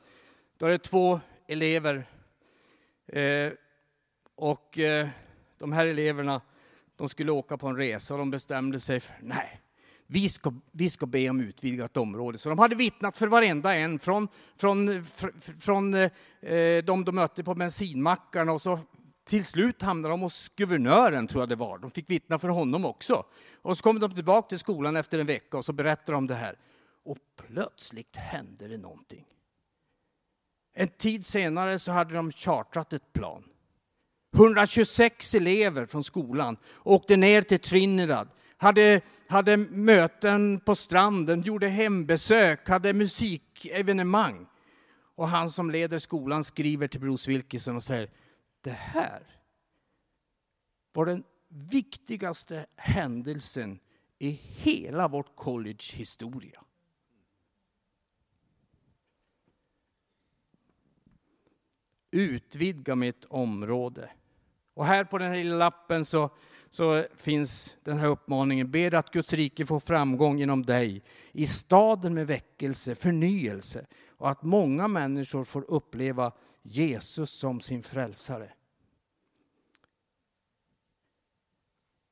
Då 0.57 0.65
är 0.65 0.69
det 0.69 0.77
två 0.77 1.19
elever. 1.47 2.05
Eh, 3.07 3.51
och 4.35 4.79
eh, 4.79 5.07
de 5.57 5.71
här 5.71 5.85
eleverna 5.85 6.41
de 6.95 7.09
skulle 7.09 7.31
åka 7.31 7.57
på 7.57 7.67
en 7.67 7.77
resa 7.77 8.13
och 8.13 8.17
de 8.17 8.31
bestämde 8.31 8.79
sig 8.79 8.99
för 8.99 9.15
nej, 9.21 9.61
vi 10.07 10.29
ska, 10.29 10.53
vi 10.71 10.89
ska 10.89 11.05
be 11.05 11.29
om 11.29 11.41
utvidgat 11.41 11.97
område. 11.97 12.37
Så 12.37 12.49
de 12.49 12.59
hade 12.59 12.75
vittnat 12.75 13.17
för 13.17 13.27
varenda 13.27 13.75
en, 13.75 13.99
från, 13.99 14.27
från, 14.55 15.05
från 15.59 15.93
eh, 15.93 16.09
de 16.83 17.05
de 17.05 17.15
mötte 17.15 17.43
på 17.43 17.55
bensinmackarna 17.55 18.51
och 18.51 18.61
så 18.61 18.79
till 19.27 19.45
slut 19.45 19.81
hamnade 19.81 20.13
de 20.13 20.21
hos 20.21 20.49
guvernören, 20.55 21.27
tror 21.27 21.41
jag 21.41 21.49
det 21.49 21.55
var. 21.55 21.77
De 21.77 21.91
fick 21.91 22.09
vittna 22.09 22.39
för 22.39 22.49
honom 22.49 22.85
också. 22.85 23.25
Och 23.61 23.77
så 23.77 23.83
kom 23.83 23.99
de 23.99 24.15
tillbaka 24.15 24.47
till 24.47 24.59
skolan 24.59 24.95
efter 24.95 25.19
en 25.19 25.27
vecka 25.27 25.57
och 25.57 25.65
så 25.65 25.73
berättade 25.73 26.11
de 26.11 26.27
det 26.27 26.35
här. 26.35 26.55
Och 27.03 27.17
plötsligt 27.47 28.15
hände 28.15 28.67
det 28.67 28.77
någonting. 28.77 29.25
En 30.73 30.87
tid 30.87 31.25
senare 31.25 31.79
så 31.79 31.91
hade 31.91 32.13
de 32.13 32.31
chartrat 32.31 32.93
ett 32.93 33.13
plan. 33.13 33.43
126 34.35 35.35
elever 35.35 35.85
från 35.85 36.03
skolan 36.03 36.57
åkte 36.83 37.17
ner 37.17 37.41
till 37.41 37.59
Trinidad 37.59 38.29
hade, 38.57 39.01
hade 39.27 39.57
möten 39.57 40.59
på 40.59 40.75
stranden, 40.75 41.41
gjorde 41.41 41.67
hembesök, 41.67 42.69
hade 42.69 42.93
musikevenemang. 42.93 44.47
Och 45.15 45.27
han 45.27 45.49
som 45.49 45.71
leder 45.71 45.99
skolan 45.99 46.43
skriver 46.43 46.87
till 46.87 46.99
Bruce 46.99 47.31
Wilkinson 47.31 47.75
och 47.75 47.83
säger, 47.83 48.09
det 48.61 48.71
här 48.71 49.23
var 50.93 51.05
den 51.05 51.23
viktigaste 51.47 52.65
händelsen 52.75 53.79
i 54.19 54.29
hela 54.29 55.07
vårt 55.07 55.35
college 55.35 55.93
historia. 55.93 56.63
Utvidga 62.11 62.95
mitt 62.95 63.25
område. 63.25 64.09
Och 64.73 64.85
här 64.85 65.03
på 65.03 65.17
den 65.17 65.31
här 65.31 65.37
lilla 65.37 65.55
lappen 65.55 66.05
så 66.05 66.29
så 66.77 67.05
finns 67.15 67.77
den 67.83 67.97
här 67.97 68.07
uppmaningen, 68.07 68.71
ber 68.71 68.93
att 68.93 69.11
Guds 69.11 69.33
rike 69.33 69.65
får 69.65 69.79
framgång 69.79 70.39
genom 70.39 70.65
dig 70.65 71.03
i 71.31 71.47
staden 71.47 72.13
med 72.13 72.27
väckelse, 72.27 72.95
förnyelse 72.95 73.85
och 74.07 74.29
att 74.29 74.43
många 74.43 74.87
människor 74.87 75.43
får 75.43 75.71
uppleva 75.71 76.31
Jesus 76.61 77.31
som 77.31 77.61
sin 77.61 77.83
frälsare. 77.83 78.53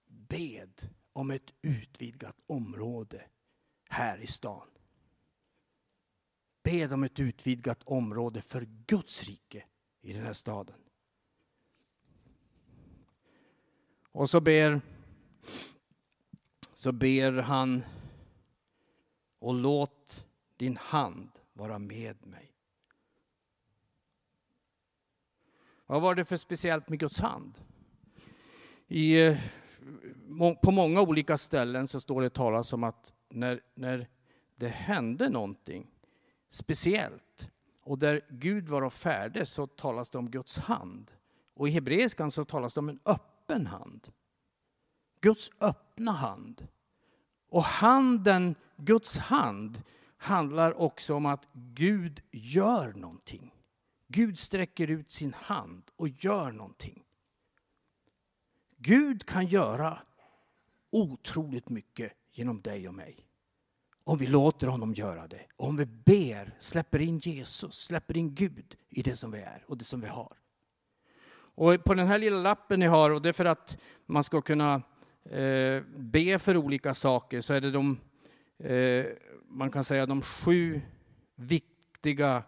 Bed 0.07 0.89
om 1.13 1.31
ett 1.31 1.53
utvidgat 1.61 2.37
område 2.47 3.21
här 3.89 4.17
i 4.17 4.27
stan. 4.27 4.67
Bed 6.63 6.93
om 6.93 7.03
ett 7.03 7.19
utvidgat 7.19 7.83
område 7.83 8.41
för 8.41 8.67
Guds 8.87 9.23
rike 9.23 9.63
i 10.01 10.13
den 10.13 10.23
här 10.23 10.33
staden. 10.33 10.84
Och 14.15 14.29
så 14.29 14.41
ber, 14.41 14.81
så 16.73 16.91
ber 16.91 17.31
han 17.31 17.83
och 19.39 19.53
låt 19.53 20.25
din 20.57 20.77
hand 20.77 21.29
vara 21.53 21.79
med 21.79 22.25
mig. 22.25 22.51
Vad 25.85 26.01
var 26.01 26.15
det 26.15 26.25
för 26.25 26.37
speciellt 26.37 26.89
med 26.89 26.99
Guds 26.99 27.19
hand? 27.19 27.57
I, 28.87 29.37
på 30.61 30.71
många 30.71 31.01
olika 31.01 31.37
ställen 31.37 31.87
så 31.87 32.01
står 32.01 32.21
det 32.21 32.29
talas 32.29 32.73
om 32.73 32.83
att 32.83 33.13
när, 33.29 33.61
när 33.73 34.07
det 34.55 34.67
hände 34.67 35.29
någonting 35.29 35.91
speciellt 36.49 37.49
och 37.83 37.99
där 37.99 38.21
Gud 38.29 38.69
var 38.69 38.89
färdig 38.89 39.47
så 39.47 39.67
talas 39.67 40.09
det 40.09 40.17
om 40.17 40.31
Guds 40.31 40.57
hand. 40.57 41.11
Och 41.53 41.67
i 41.67 41.71
hebreiskan 41.71 42.31
så 42.31 42.43
talas 42.43 42.73
det 42.73 42.79
om 42.79 42.89
en 42.89 42.99
öppen 43.45 43.67
hand. 43.67 44.07
Guds 45.21 45.51
öppna 45.59 46.11
hand. 46.11 46.67
Och 47.49 47.63
handen, 47.63 48.55
Guds 48.77 49.17
hand, 49.17 49.83
handlar 50.17 50.81
också 50.81 51.15
om 51.15 51.25
att 51.25 51.47
Gud 51.53 52.21
gör 52.31 52.93
någonting. 52.93 53.53
Gud 54.07 54.37
sträcker 54.37 54.87
ut 54.87 55.11
sin 55.11 55.33
hand 55.33 55.83
och 55.95 56.07
gör 56.07 56.51
någonting. 56.51 57.03
Gud 58.77 59.25
kan 59.25 59.47
göra 59.47 60.01
otroligt 60.89 61.69
mycket 61.69 62.13
genom 62.31 62.61
dig 62.61 62.87
och 62.87 62.93
mig. 62.93 63.27
Om 64.03 64.17
vi 64.17 64.27
låter 64.27 64.67
honom 64.67 64.93
göra 64.93 65.27
det. 65.27 65.45
Om 65.55 65.77
vi 65.77 65.85
ber, 65.85 66.57
släpper 66.59 67.01
in 67.01 67.19
Jesus, 67.19 67.75
släpper 67.75 68.17
in 68.17 68.35
Gud 68.35 68.75
i 68.89 69.01
det 69.01 69.15
som 69.15 69.31
vi 69.31 69.39
är 69.39 69.63
och 69.67 69.77
det 69.77 69.85
som 69.85 70.01
vi 70.01 70.07
har. 70.07 70.37
Och 71.55 71.83
på 71.83 71.93
den 71.93 72.07
här 72.07 72.19
lilla 72.19 72.37
lappen 72.37 72.79
ni 72.79 72.85
har, 72.85 73.09
och 73.09 73.21
det 73.21 73.29
är 73.29 73.33
för 73.33 73.45
att 73.45 73.77
man 74.05 74.23
ska 74.23 74.41
kunna 74.41 74.81
eh, 75.29 75.83
be 75.97 76.39
för 76.39 76.57
olika 76.57 76.93
saker, 76.93 77.41
så 77.41 77.53
är 77.53 77.61
det 77.61 77.71
de, 77.71 77.99
eh, 78.59 79.05
man 79.47 79.71
kan 79.71 79.83
säga 79.83 80.05
de 80.05 80.21
sju 80.21 80.81
viktiga 81.35 82.43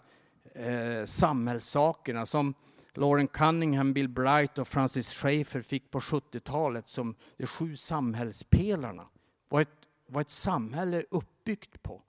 eh, 0.55 1.05
samhällssakerna 1.05 2.25
som 2.25 2.53
Lauren 2.93 3.27
Cunningham, 3.27 3.93
Bill 3.93 4.09
Bright 4.09 4.57
och 4.57 4.67
Francis 4.67 5.13
Schaeffer 5.13 5.61
fick 5.61 5.91
på 5.91 5.99
70-talet 5.99 6.87
som 6.87 7.15
de 7.37 7.47
sju 7.47 7.75
samhällspelarna. 7.75 9.07
Vad 9.49 9.61
ett, 9.61 9.87
vad 10.07 10.21
ett 10.21 10.29
samhälle 10.29 10.97
är 10.97 11.05
uppbyggt 11.11 11.83
på. 11.83 12.01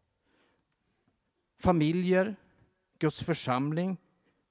Familjer, 1.60 2.36
Guds 2.98 3.22
församling, 3.22 3.96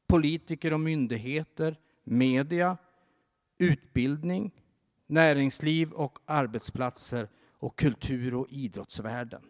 politiker 0.08 0.74
och 0.74 0.80
myndigheter, 0.80 1.78
media, 2.08 2.78
utbildning, 3.58 4.52
näringsliv 5.08 5.92
och 5.92 6.20
arbetsplatser 6.26 7.28
och 7.60 7.76
kultur 7.76 8.34
och 8.34 8.48
idrottsvärlden. 8.50 9.42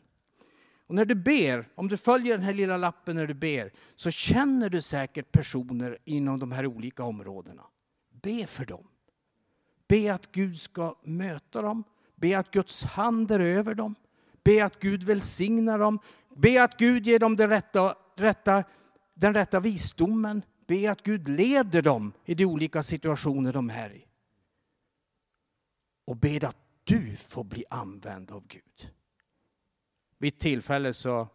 Och 0.87 0.95
när 0.95 1.05
du 1.05 1.15
ber, 1.15 1.69
om 1.75 1.87
du 1.87 1.97
följer 1.97 2.37
den 2.37 2.45
här 2.45 2.53
lilla 2.53 2.77
lappen 2.77 3.15
när 3.15 3.27
du 3.27 3.33
ber, 3.33 3.71
så 3.95 4.11
känner 4.11 4.69
du 4.69 4.81
säkert 4.81 5.31
personer 5.31 5.97
inom 6.05 6.39
de 6.39 6.51
här 6.51 6.65
olika 6.65 7.03
områdena. 7.03 7.63
Be 8.09 8.47
för 8.47 8.65
dem. 8.65 8.87
Be 9.87 10.13
att 10.13 10.31
Gud 10.31 10.59
ska 10.59 10.95
möta 11.03 11.61
dem. 11.61 11.83
Be 12.15 12.39
att 12.39 12.51
Guds 12.51 12.83
hand 12.83 13.31
är 13.31 13.39
över 13.39 13.75
dem. 13.75 13.95
Be 14.43 14.65
att 14.65 14.79
Gud 14.79 15.03
välsignar 15.03 15.79
dem. 15.79 15.99
Be 16.35 16.63
att 16.63 16.77
Gud 16.77 17.07
ger 17.07 17.19
dem 17.19 17.35
den 17.35 17.49
rätta, 17.49 17.95
rätta, 18.15 18.63
den 19.13 19.33
rätta 19.33 19.59
visdomen. 19.59 20.41
Be 20.67 20.91
att 20.91 21.03
Gud 21.03 21.27
leder 21.27 21.81
dem 21.81 22.13
i 22.25 22.35
de 22.35 22.45
olika 22.45 22.83
situationer 22.83 23.53
de 23.53 23.69
är 23.69 23.93
i. 23.93 24.05
Och 26.05 26.17
be 26.17 26.47
att 26.47 26.57
du 26.83 27.15
får 27.15 27.43
bli 27.43 27.65
använd 27.69 28.31
av 28.31 28.47
Gud. 28.47 28.91
Vid 30.17 30.33
ett 30.33 30.39
tillfälle 30.39 30.93
så 30.93 31.27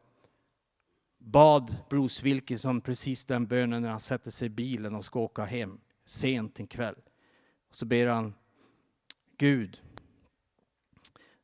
bad 1.18 1.76
Bruce 1.90 2.24
Wilkinson 2.24 2.80
precis 2.80 3.24
den 3.24 3.46
bönen 3.46 3.82
när 3.82 3.90
han 3.90 4.00
sätter 4.00 4.30
sig 4.30 4.46
i 4.46 4.50
bilen 4.50 4.94
och 4.94 5.04
ska 5.04 5.20
åka 5.20 5.44
hem 5.44 5.80
sent 6.04 6.60
en 6.60 6.66
kväll. 6.66 6.96
Så 7.70 7.86
ber 7.86 8.06
han 8.06 8.34
Gud, 9.36 9.82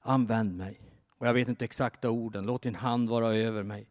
använd 0.01 0.57
mig. 0.57 0.81
Och 1.09 1.27
jag 1.27 1.35
vet 1.35 1.49
inte 1.49 1.65
exakta 1.65 2.11
orden. 2.11 2.47
Låt 2.47 2.63
din 2.63 2.75
hand 2.75 3.09
vara 3.09 3.37
över 3.37 3.63
mig. 3.63 3.89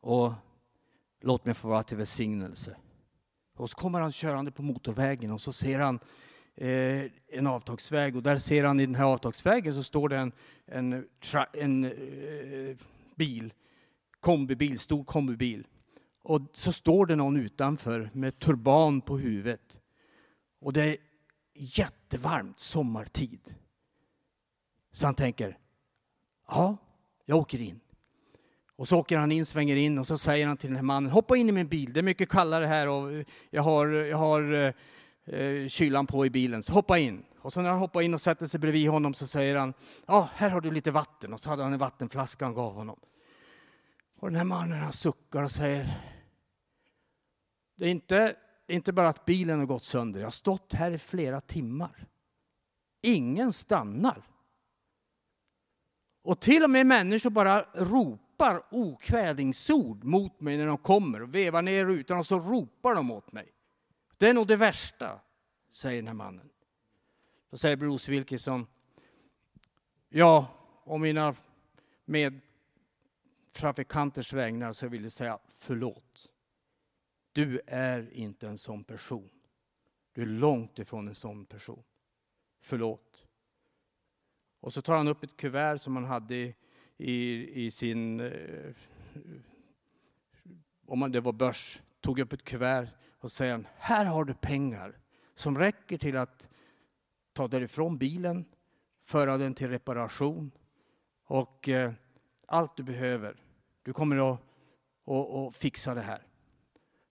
Och 0.00 0.32
låt 1.26 1.44
mig 1.44 1.54
få 1.54 1.68
vara 1.68 1.82
till 1.82 1.96
välsignelse. 1.96 2.76
Och 3.56 3.70
så 3.70 3.76
kommer 3.76 4.00
han 4.00 4.12
körande 4.12 4.50
på 4.50 4.62
motorvägen 4.62 5.30
och 5.30 5.40
så 5.40 5.52
ser 5.52 5.78
han 5.78 5.98
eh, 6.54 7.10
en 7.28 7.46
avtagsväg 7.46 8.16
och 8.16 8.22
där 8.22 8.38
ser 8.38 8.64
han 8.64 8.80
i 8.80 8.86
den 8.86 8.94
här 8.94 9.04
avtagsvägen 9.04 9.74
så 9.74 9.82
står 9.82 10.08
det 10.08 10.16
en, 10.16 10.32
en, 10.66 11.06
en 11.52 11.84
eh, 11.84 12.76
bil, 13.16 13.52
kombibil, 14.20 14.78
stor 14.78 15.04
kombibil. 15.04 15.66
Och 16.22 16.40
så 16.52 16.72
står 16.72 17.06
det 17.06 17.16
någon 17.16 17.36
utanför 17.36 18.10
med 18.12 18.38
turban 18.38 19.00
på 19.00 19.18
huvudet. 19.18 19.80
Och 20.60 20.72
det 20.72 20.82
är 20.82 20.96
jättevarmt 21.54 22.60
sommartid. 22.60 23.54
Så 24.90 25.06
han 25.06 25.14
tänker, 25.14 25.58
ja, 26.48 26.76
jag 27.24 27.38
åker 27.38 27.60
in. 27.60 27.80
Och 28.76 28.88
så 28.88 28.98
åker 28.98 29.16
han 29.18 29.32
in, 29.32 29.46
svänger 29.46 29.76
in 29.76 29.98
och 29.98 30.06
så 30.06 30.18
säger 30.18 30.46
han 30.46 30.56
till 30.56 30.68
den 30.68 30.76
här 30.76 30.82
mannen, 30.82 31.10
hoppa 31.10 31.36
in 31.36 31.48
i 31.48 31.52
min 31.52 31.68
bil, 31.68 31.92
det 31.92 32.00
är 32.00 32.02
mycket 32.02 32.28
kallare 32.28 32.66
här 32.66 32.88
och 32.88 33.24
jag 33.50 33.62
har, 33.62 33.86
jag 33.86 34.16
har 34.16 34.54
eh, 34.54 34.72
eh, 35.40 35.68
kylan 35.68 36.06
på 36.06 36.26
i 36.26 36.30
bilen, 36.30 36.62
så 36.62 36.72
hoppa 36.72 36.98
in. 36.98 37.24
Och 37.38 37.52
så 37.52 37.60
när 37.60 37.70
han 37.70 37.78
hoppar 37.78 38.02
in 38.02 38.14
och 38.14 38.20
sätter 38.20 38.46
sig 38.46 38.60
bredvid 38.60 38.88
honom 38.88 39.14
så 39.14 39.26
säger 39.26 39.56
han, 39.56 39.74
ja, 40.06 40.28
här 40.34 40.50
har 40.50 40.60
du 40.60 40.70
lite 40.70 40.90
vatten. 40.90 41.32
Och 41.32 41.40
så 41.40 41.50
hade 41.50 41.62
han 41.62 41.72
en 41.72 41.78
vattenflaska 41.78 42.44
han 42.44 42.54
gav 42.54 42.74
honom. 42.74 43.00
Och 44.18 44.28
den 44.28 44.36
här 44.36 44.44
mannen 44.44 44.78
han 44.78 44.92
suckar 44.92 45.42
och 45.42 45.50
säger, 45.50 45.88
det 47.76 47.84
är 47.84 47.90
inte, 47.90 48.36
inte 48.68 48.92
bara 48.92 49.08
att 49.08 49.24
bilen 49.24 49.58
har 49.58 49.66
gått 49.66 49.82
sönder, 49.82 50.20
jag 50.20 50.26
har 50.26 50.30
stått 50.30 50.72
här 50.72 50.90
i 50.90 50.98
flera 50.98 51.40
timmar. 51.40 52.06
Ingen 53.02 53.52
stannar. 53.52 54.22
Och 56.22 56.40
till 56.40 56.64
och 56.64 56.70
med 56.70 56.86
människor 56.86 57.30
bara 57.30 57.62
ropar 57.62 58.25
ropar 58.36 58.62
okvädingsord 58.70 60.04
mot 60.04 60.40
mig 60.40 60.56
när 60.56 60.66
de 60.66 60.78
kommer 60.78 61.22
och 61.22 61.34
vevar 61.34 61.62
ner 61.62 61.84
rutan 61.84 62.18
och 62.18 62.26
så 62.26 62.38
ropar 62.38 62.94
de 62.94 63.10
åt 63.10 63.32
mig. 63.32 63.52
Det 64.18 64.28
är 64.28 64.34
nog 64.34 64.46
det 64.46 64.56
värsta, 64.56 65.20
säger 65.70 65.96
den 65.96 66.06
här 66.06 66.14
mannen. 66.14 66.50
Då 67.50 67.56
säger 67.56 67.76
Bruce 67.76 68.12
Wilkinson, 68.12 68.66
ja, 70.08 70.48
om 70.84 71.00
mina 71.00 71.34
medtrafikanters 72.04 74.32
vägnar 74.32 74.72
så 74.72 74.88
vill 74.88 75.02
jag 75.02 75.12
säga 75.12 75.38
förlåt. 75.48 76.30
Du 77.32 77.60
är 77.66 78.12
inte 78.12 78.48
en 78.48 78.58
sån 78.58 78.84
person. 78.84 79.30
Du 80.12 80.22
är 80.22 80.26
långt 80.26 80.78
ifrån 80.78 81.08
en 81.08 81.14
sån 81.14 81.46
person. 81.46 81.82
Förlåt. 82.60 83.26
Och 84.60 84.72
så 84.72 84.82
tar 84.82 84.96
han 84.96 85.08
upp 85.08 85.22
ett 85.22 85.36
kuvert 85.36 85.78
som 85.78 85.96
han 85.96 86.04
hade 86.04 86.34
i, 86.34 86.54
i, 86.98 87.48
i 87.64 87.70
sin, 87.70 88.20
eh, 88.20 88.74
om 90.86 91.12
det 91.12 91.20
var 91.20 91.32
börs, 91.32 91.82
tog 92.00 92.18
upp 92.18 92.32
ett 92.32 92.44
kuvert 92.44 92.88
och 93.20 93.32
sa 93.32 93.60
här 93.76 94.04
har 94.04 94.24
du 94.24 94.34
pengar 94.34 94.98
som 95.34 95.58
räcker 95.58 95.98
till 95.98 96.16
att 96.16 96.48
ta 97.32 97.48
därifrån 97.48 97.98
bilen, 97.98 98.44
föra 99.00 99.38
den 99.38 99.54
till 99.54 99.68
reparation 99.68 100.50
och 101.24 101.68
eh, 101.68 101.92
allt 102.46 102.76
du 102.76 102.82
behöver. 102.82 103.36
Du 103.82 103.92
kommer 103.92 104.32
att, 104.32 104.40
och, 105.04 105.46
och 105.46 105.54
fixa 105.54 105.94
det 105.94 106.00
här. 106.00 106.22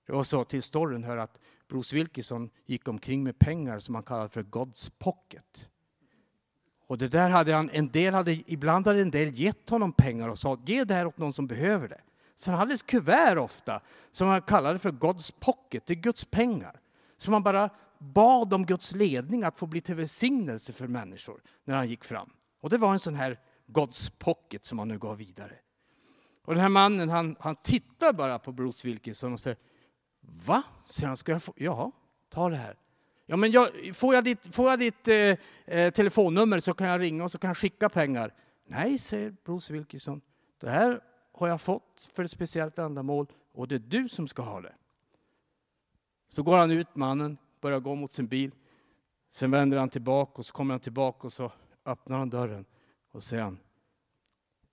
Det 0.06 0.13
var 0.13 0.24
så 0.24 0.43
till 0.43 0.63
storyn 0.63 1.04
hör 1.04 1.17
att 1.17 1.39
Bruce 1.67 1.95
Wilkinson 1.95 2.50
gick 2.65 2.88
omkring 2.88 3.24
med 3.24 3.39
pengar 3.39 3.80
som 3.80 3.95
han 3.95 4.04
kallade 4.04 4.30
för 4.30 4.43
God's 4.43 4.91
pocket. 4.98 5.69
Och 6.88 6.98
det 6.98 7.08
där 7.08 7.30
hade 7.30 7.54
han, 7.54 7.69
en 7.69 7.89
del 7.89 8.13
hade, 8.13 8.32
ibland 8.32 8.88
hade 8.88 9.02
en 9.02 9.12
del 9.12 9.39
gett 9.39 9.69
honom 9.69 9.93
pengar 9.93 10.30
och 10.30 10.38
sa 10.38 10.58
ge 10.65 10.84
det 10.84 10.93
här 10.93 11.08
åt 11.08 11.17
någon 11.17 11.34
som 11.34 11.48
behöver 11.48 11.88
det. 11.88 12.02
Så 12.36 12.52
han 12.52 12.60
hade 12.60 12.74
ett 12.74 12.86
kuvert 12.86 13.38
ofta 13.38 13.82
som 14.12 14.28
han 14.28 14.41
kallade 14.41 14.80
för 14.80 14.91
God's 14.91 15.34
pocket, 15.39 15.86
det 15.86 15.93
är 15.93 15.98
Guds 15.98 16.26
pengar. 16.26 16.80
Som 17.17 17.34
han 17.34 17.43
bara 17.43 17.69
bad 17.98 18.54
om 18.54 18.65
Guds 18.65 18.91
ledning 18.95 19.43
att 19.43 19.58
få 19.58 19.65
bli 19.65 19.82
till 19.82 19.95
välsignelse 19.95 20.74
för 20.74 20.88
människor 20.88 21.41
när 21.63 21.76
han 21.76 21.89
gick 21.89 22.04
fram. 22.04 22.30
Och 22.62 22.69
det 22.69 22.78
var 22.78 22.93
en 22.93 23.00
sån 23.00 23.15
här 23.15 23.39
God's 23.67 24.12
pocket 24.19 24.65
som 24.65 24.80
han 24.80 24.88
nu 24.88 24.98
gav 24.98 25.17
vidare. 25.17 25.54
Och 26.45 26.54
den 26.54 26.62
här 26.62 26.69
mannen 26.69 27.10
han, 27.10 27.36
han 27.39 27.56
tittar 27.56 28.13
bara 28.13 28.39
på 28.39 28.52
Bruce 28.52 28.88
Wilkinson 28.88 29.34
och 29.34 29.39
säger 29.39 29.58
Va? 30.45 30.63
Säger 30.86 31.08
han, 31.08 31.17
ska 31.17 31.32
jag 31.32 31.43
få? 31.43 31.54
Ja, 31.56 31.91
ta 32.30 32.50
det 32.50 32.56
här. 32.56 32.78
Ja, 33.26 33.36
men 33.38 33.52
jag, 33.52 33.96
får 33.96 34.16
jag 34.16 34.24
ditt, 34.24 34.56
får 34.56 34.70
jag 34.70 34.80
ditt 34.80 35.08
eh, 35.08 35.16
eh, 35.66 35.94
telefonnummer 35.94 36.60
så 36.60 36.74
kan 36.74 36.88
jag 36.88 37.02
ringa 37.02 37.24
och 37.24 37.32
så 37.32 37.38
kan 37.38 37.48
jag 37.48 37.58
skicka 37.58 37.90
pengar. 37.90 38.34
Nej, 38.68 38.98
säger 38.98 39.36
Bruce 39.44 39.74
Wilkinson. 39.74 40.22
Det 40.60 40.70
här 40.70 41.02
har 41.32 41.48
jag 41.48 41.62
fått 41.62 42.10
för 42.14 42.24
ett 42.24 42.32
speciellt 42.32 42.80
ändamål 42.80 43.28
och 43.52 43.68
det 43.68 43.76
är 43.76 43.80
du 43.80 44.10
som 44.10 44.28
ska 44.28 44.42
ha 44.42 44.62
det. 44.62 44.74
Så 46.28 46.44
går 46.44 46.58
han 46.58 46.72
ut, 46.72 46.96
mannen, 46.96 47.38
börjar 47.62 47.80
gå 47.80 47.96
mot 47.96 48.12
sin 48.12 48.28
bil. 48.28 48.52
Sen 49.30 49.52
vänder 49.52 49.78
han 49.78 49.90
tillbaka 49.90 50.34
och 50.36 50.46
så 50.46 50.54
kommer 50.54 50.74
han 50.74 50.82
tillbaka 50.82 51.28
och 51.28 51.34
så 51.34 51.52
öppnar 51.86 52.18
han 52.18 52.30
dörren 52.30 52.66
och 53.12 53.24
säger 53.24 53.44
han, 53.44 53.60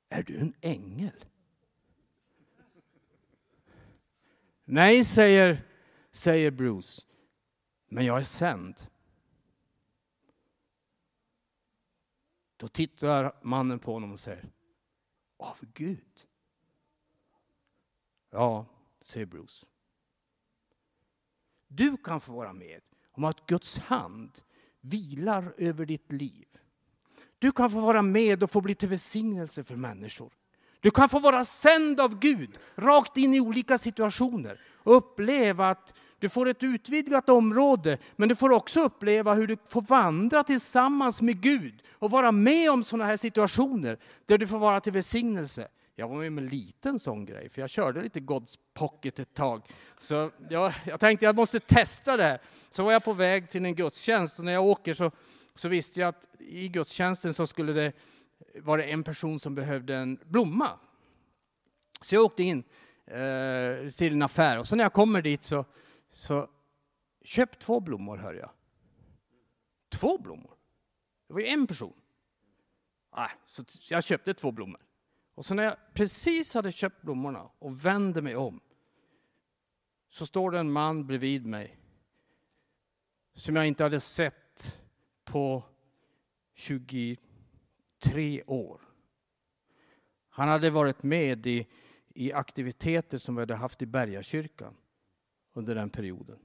är 0.09 0.23
du 0.23 0.39
en 0.39 0.55
ängel? 0.61 1.25
Nej, 4.65 5.05
säger, 5.05 5.63
säger 6.11 6.51
Bruce, 6.51 7.03
men 7.93 8.05
jag 8.05 8.19
är 8.19 8.25
sänd. 8.25 8.81
Då 12.57 12.69
tittar 12.69 13.33
mannen 13.43 13.79
på 13.79 13.93
honom 13.93 14.13
och 14.13 14.21
säger, 14.21 14.53
av 15.37 15.59
Gud? 15.75 16.27
Ja, 18.31 18.67
säger 19.01 19.27
Bruce. 19.27 19.67
Du 21.69 21.97
kan 21.97 22.21
få 22.21 22.33
vara 22.33 22.53
med 22.53 22.81
om 23.11 23.25
att 23.25 23.47
Guds 23.47 23.79
hand 23.79 24.41
vilar 24.81 25.55
över 25.59 25.87
ditt 25.87 26.13
liv. 26.13 26.47
Du 27.39 27.53
kan 27.53 27.71
få 27.71 27.81
vara 27.81 28.03
med 28.03 28.43
och 28.43 28.51
få 28.51 28.61
bli 28.61 28.75
till 28.75 28.89
välsignelse 28.89 29.65
för 29.65 29.77
människor. 29.77 30.33
Du 30.81 30.91
kan 30.91 31.09
få 31.09 31.19
vara 31.19 31.45
sänd 31.45 32.01
av 32.01 32.19
Gud 32.19 32.59
rakt 32.75 33.17
in 33.17 33.35
i 33.35 33.41
olika 33.41 33.79
situationer 33.79 34.61
uppleva 34.85 35.71
att 35.71 35.95
du 36.19 36.29
får 36.29 36.49
ett 36.49 36.63
utvidgat 36.63 37.29
område, 37.29 37.99
men 38.17 38.29
du 38.29 38.35
får 38.35 38.53
också 38.53 38.83
uppleva 38.83 39.35
hur 39.35 39.47
du 39.47 39.57
får 39.69 39.83
vandra 39.83 40.45
tillsammans 40.45 41.23
med 41.23 41.41
Gud 41.41 41.83
och 41.93 42.11
vara 42.11 42.33
med 42.33 42.71
om 42.71 42.85
sådana 42.85 43.05
här 43.05 43.17
situationer 43.17 43.99
där 44.27 44.39
du 44.39 44.47
får 44.47 44.59
vara 44.59 44.81
till 44.81 44.93
välsignelse. 44.93 45.69
Jag 45.95 46.09
var 46.09 46.17
med 46.17 46.29
om 46.29 46.39
en 46.39 46.47
liten 46.47 46.99
sån 46.99 47.25
grej, 47.25 47.49
för 47.49 47.61
jag 47.61 47.71
körde 47.71 48.03
lite 48.03 48.21
God's 48.21 48.59
pocket 48.75 49.19
ett 49.19 49.35
tag. 49.35 49.63
Så 49.99 50.31
jag, 50.51 50.73
jag 50.85 51.01
tänkte 51.01 51.25
jag 51.27 51.37
måste 51.37 51.61
testa 51.61 52.17
det. 52.17 52.39
Så 52.71 52.83
var 52.85 52.93
jag 52.93 53.05
på 53.05 53.13
väg 53.13 53.51
till 53.51 53.65
en 53.65 53.75
gudstjänst 53.75 54.39
och 54.39 54.45
när 54.45 54.53
jag 54.53 54.65
åker 54.65 54.95
så, 54.95 55.11
så 55.55 55.69
visste 55.69 56.01
jag 56.01 56.09
att 56.09 56.27
i 56.39 56.69
gudstjänsten 56.69 57.35
så 57.35 57.47
skulle 57.47 57.73
det 57.73 57.93
var 58.55 58.79
det 58.79 58.85
en 58.85 59.03
person 59.03 59.39
som 59.39 59.55
behövde 59.55 59.97
en 59.97 60.19
blomma. 60.25 60.69
Så 62.01 62.15
jag 62.15 62.25
åkte 62.25 62.43
in 62.43 62.65
eh, 63.13 63.91
till 63.91 64.13
en 64.13 64.23
affär 64.23 64.59
och 64.59 64.67
så 64.67 64.77
när 64.77 64.85
jag 64.85 64.93
kommer 64.93 65.23
dit 65.23 65.43
så, 65.43 65.65
så 66.11 66.51
köp 67.23 67.59
två 67.59 67.81
blommor 67.81 68.17
hör 68.17 68.35
jag. 68.35 68.51
Två 69.89 70.19
blommor? 70.19 70.57
Det 71.27 71.35
var 71.35 71.41
ju 71.41 71.47
en 71.47 71.67
person. 71.67 71.95
Nej, 73.17 73.31
så 73.47 73.65
jag 73.89 74.05
köpte 74.05 74.35
två 74.35 74.53
blommor. 74.53 74.81
Och 75.35 75.47
så 75.47 75.55
när 75.55 75.63
jag 75.63 75.77
precis 75.95 76.55
hade 76.55 76.73
köpt 76.73 77.03
blommorna 77.03 77.51
och 77.59 77.87
vände 77.87 78.23
mig 78.23 78.37
om 78.37 78.61
så 80.09 80.27
står 80.27 80.51
det 80.51 80.59
en 80.59 80.73
man 80.73 81.07
bredvid 81.07 81.47
mig 81.47 81.79
som 83.35 83.57
jag 83.57 83.67
inte 83.67 83.83
hade 83.83 84.01
sett 84.01 84.79
på 85.25 85.65
23 86.55 88.43
år. 88.47 88.81
Han 90.29 90.49
hade 90.49 90.71
varit 90.71 91.03
med 91.03 91.47
i, 91.47 91.67
i 92.15 92.33
aktiviteter 92.33 93.19
som 93.19 93.35
vi 93.35 93.43
hade 93.43 93.55
haft 93.55 93.83
i 93.83 93.87
Bergakyrkan 93.87 94.75
under 95.53 95.75
den 95.75 95.91
perioden. 95.91 96.39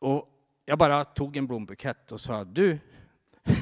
Och 0.00 0.28
jag 0.64 0.78
bara 0.78 1.04
tog 1.04 1.36
en 1.36 1.46
blombukett 1.46 2.12
och 2.12 2.20
sa, 2.20 2.44
du, 2.44 2.78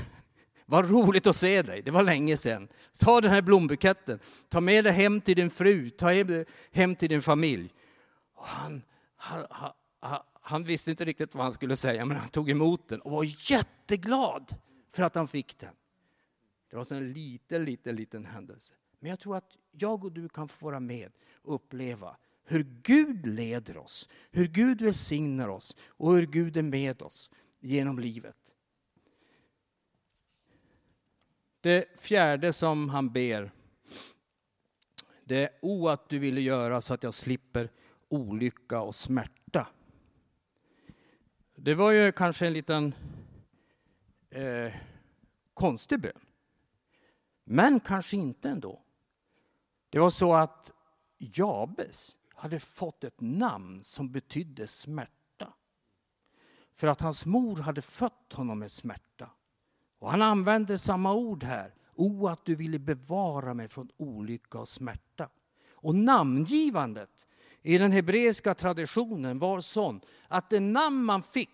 vad 0.67 0.91
roligt 0.91 1.27
att 1.27 1.37
se 1.37 1.63
dig, 1.63 1.83
det 1.83 1.91
var 1.91 2.03
länge 2.03 2.37
sedan. 2.37 2.69
Ta 2.99 3.21
den 3.21 3.31
här 3.31 3.43
blombuketten, 3.43 4.21
ta 4.49 4.61
med 4.61 4.85
dig 4.85 4.93
hem 4.93 5.21
till 5.21 5.37
din 5.37 5.51
fru, 5.51 5.91
ta 5.91 6.09
hem 6.73 6.97
till 6.97 7.09
din 7.09 7.23
familj. 7.23 7.75
Och 8.35 8.47
han, 8.47 8.83
han, 9.17 9.47
han, 10.01 10.23
han 10.41 10.65
visste 10.65 10.91
inte 10.91 11.05
riktigt 11.05 11.35
vad 11.35 11.45
han 11.45 11.53
skulle 11.53 11.77
säga, 11.77 12.05
men 12.05 12.17
han 12.17 12.29
tog 12.29 12.51
emot 12.51 12.89
den 12.89 13.01
och 13.01 13.11
var 13.11 13.51
jätteglad 13.51 14.53
för 14.93 15.03
att 15.03 15.15
han 15.15 15.29
fick 15.29 15.59
den. 15.59 15.75
Det 16.71 16.77
var 16.77 16.93
en 16.93 17.13
liten, 17.13 17.65
liten, 17.65 17.97
liten 17.97 18.25
händelse. 18.25 18.75
Men 18.99 19.11
jag 19.11 19.21
tror 19.21 19.37
att 19.37 19.57
jag 19.71 20.05
och 20.05 20.13
du 20.13 20.29
kan 20.29 20.49
få 20.49 20.67
vara 20.67 20.81
med 20.81 21.13
och 21.33 21.55
uppleva 21.55 22.17
hur 22.45 22.63
Gud 22.83 23.27
leder 23.27 23.77
oss, 23.77 24.09
hur 24.31 24.47
Gud 24.49 24.83
välsignar 24.83 25.49
oss 25.49 25.77
och 25.87 26.15
hur 26.15 26.27
Gud 26.27 26.57
är 26.57 26.63
med 26.63 27.03
oss 27.03 27.33
genom 27.61 27.99
livet. 27.99 28.55
Det 31.61 32.01
fjärde 32.01 32.53
som 32.53 32.89
han 32.89 33.13
ber, 33.13 33.53
det 35.25 35.37
är 35.37 35.51
o 35.63 35.89
att 35.89 36.09
du 36.09 36.19
ville 36.19 36.41
göra 36.41 36.81
så 36.81 36.95
att 36.95 37.03
jag 37.03 37.15
slipper 37.15 37.71
olycka 38.09 38.81
och 38.81 38.95
smärta. 38.95 39.67
Det 41.55 41.75
var 41.75 41.91
ju 41.91 42.13
kanske 42.13 42.47
en 42.47 42.53
liten 42.53 42.95
eh, 44.31 44.73
konstig 45.55 46.01
bön. 46.01 46.21
Men 47.45 47.81
kanske 47.81 48.17
inte 48.17 48.49
ändå. 48.49 48.83
Det 49.91 49.99
var 49.99 50.11
så 50.11 50.35
att 50.35 50.73
Jabes 51.19 52.19
hade 52.35 52.61
fått 52.61 53.05
ett 53.05 53.21
namn 53.21 53.85
som 53.85 54.13
betydde 54.13 54.67
smärta. 54.67 55.53
För 56.75 56.87
att 56.87 57.01
hans 57.01 57.27
mor 57.27 57.57
hade 57.57 57.83
fött 57.83 58.33
honom 58.33 58.59
med 58.59 58.71
smärta. 58.71 59.31
Och 59.99 60.11
han 60.11 60.23
använder 60.23 60.77
samma 60.77 61.15
ord 61.15 61.45
här. 61.45 61.75
O, 61.95 62.29
att 62.29 62.45
du 62.45 62.55
ville 62.55 62.79
bevara 62.79 63.55
mig 63.55 63.69
från 63.69 63.91
olycka 63.97 64.59
och 64.59 64.69
smärta. 64.69 65.29
Och 65.71 65.95
namngivandet 65.95 67.27
i 67.63 67.79
den 67.79 67.93
hebreiska 67.93 68.55
traditionen 68.55 69.39
var 69.39 69.61
sån 69.61 70.01
att 70.29 70.51
det 70.51 70.61
namn 70.61 71.05
man 71.05 71.23
fick 71.23 71.51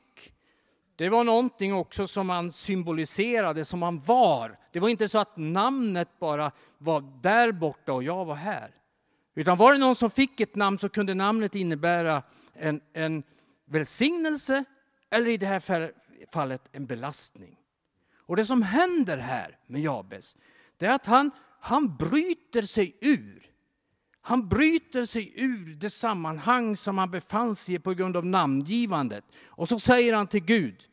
det 0.97 1.09
var 1.09 1.25
någonting 1.25 1.75
också 1.75 2.07
som 2.07 2.31
han 2.31 2.53
symboliserade, 2.53 3.65
som 3.65 3.83
han 3.83 4.01
var. 4.01 4.59
Det 4.73 4.81
var 4.81 4.89
inte 4.89 5.09
så 5.09 5.19
att 5.19 5.37
namnet 5.37 6.09
bara 6.19 6.51
var 6.79 7.21
där 7.23 7.53
borta 7.53 7.93
och 7.93 8.03
jag 8.03 8.25
var 8.25 8.35
här. 8.35 8.71
Utan 9.35 9.59
var 9.59 9.73
det 9.73 9.79
någon 9.79 9.97
som 9.97 10.11
fick 10.11 10.41
ett 10.41 10.55
namn 10.55 10.79
så 10.79 10.89
kunde 10.89 11.15
namnet 11.15 11.55
innebära 11.55 12.23
en, 12.53 12.81
en 12.93 13.23
välsignelse 13.65 14.65
eller 15.11 15.31
i 15.31 15.37
det 15.37 15.47
här 15.47 15.93
fallet 16.31 16.69
en 16.73 16.87
belastning. 16.87 17.57
Och 18.17 18.37
det 18.37 18.47
som 18.47 18.63
händer 18.63 19.19
här 19.19 19.59
med 19.67 19.81
Jabes, 19.81 20.37
det 20.77 20.87
är 20.87 20.95
att 20.95 21.07
han, 21.07 21.31
han 21.61 21.97
bryter 21.97 22.63
sig 22.63 22.97
ur. 23.01 23.51
Han 24.27 24.49
bryter 24.49 25.05
sig 25.05 25.33
ur 25.37 25.75
det 25.75 25.91
sammanhang 25.91 26.77
som 26.77 26.99
han 26.99 27.11
befann 27.11 27.55
sig 27.55 27.75
i 27.75 27.79
på 27.79 27.95
grund 27.95 28.17
av 28.17 28.27
namngivandet. 28.27 29.25
Och 29.47 29.69
så 29.69 29.79
säger 29.79 30.15
han 30.15 30.27
till 30.27 30.45
Gud, 30.45 30.89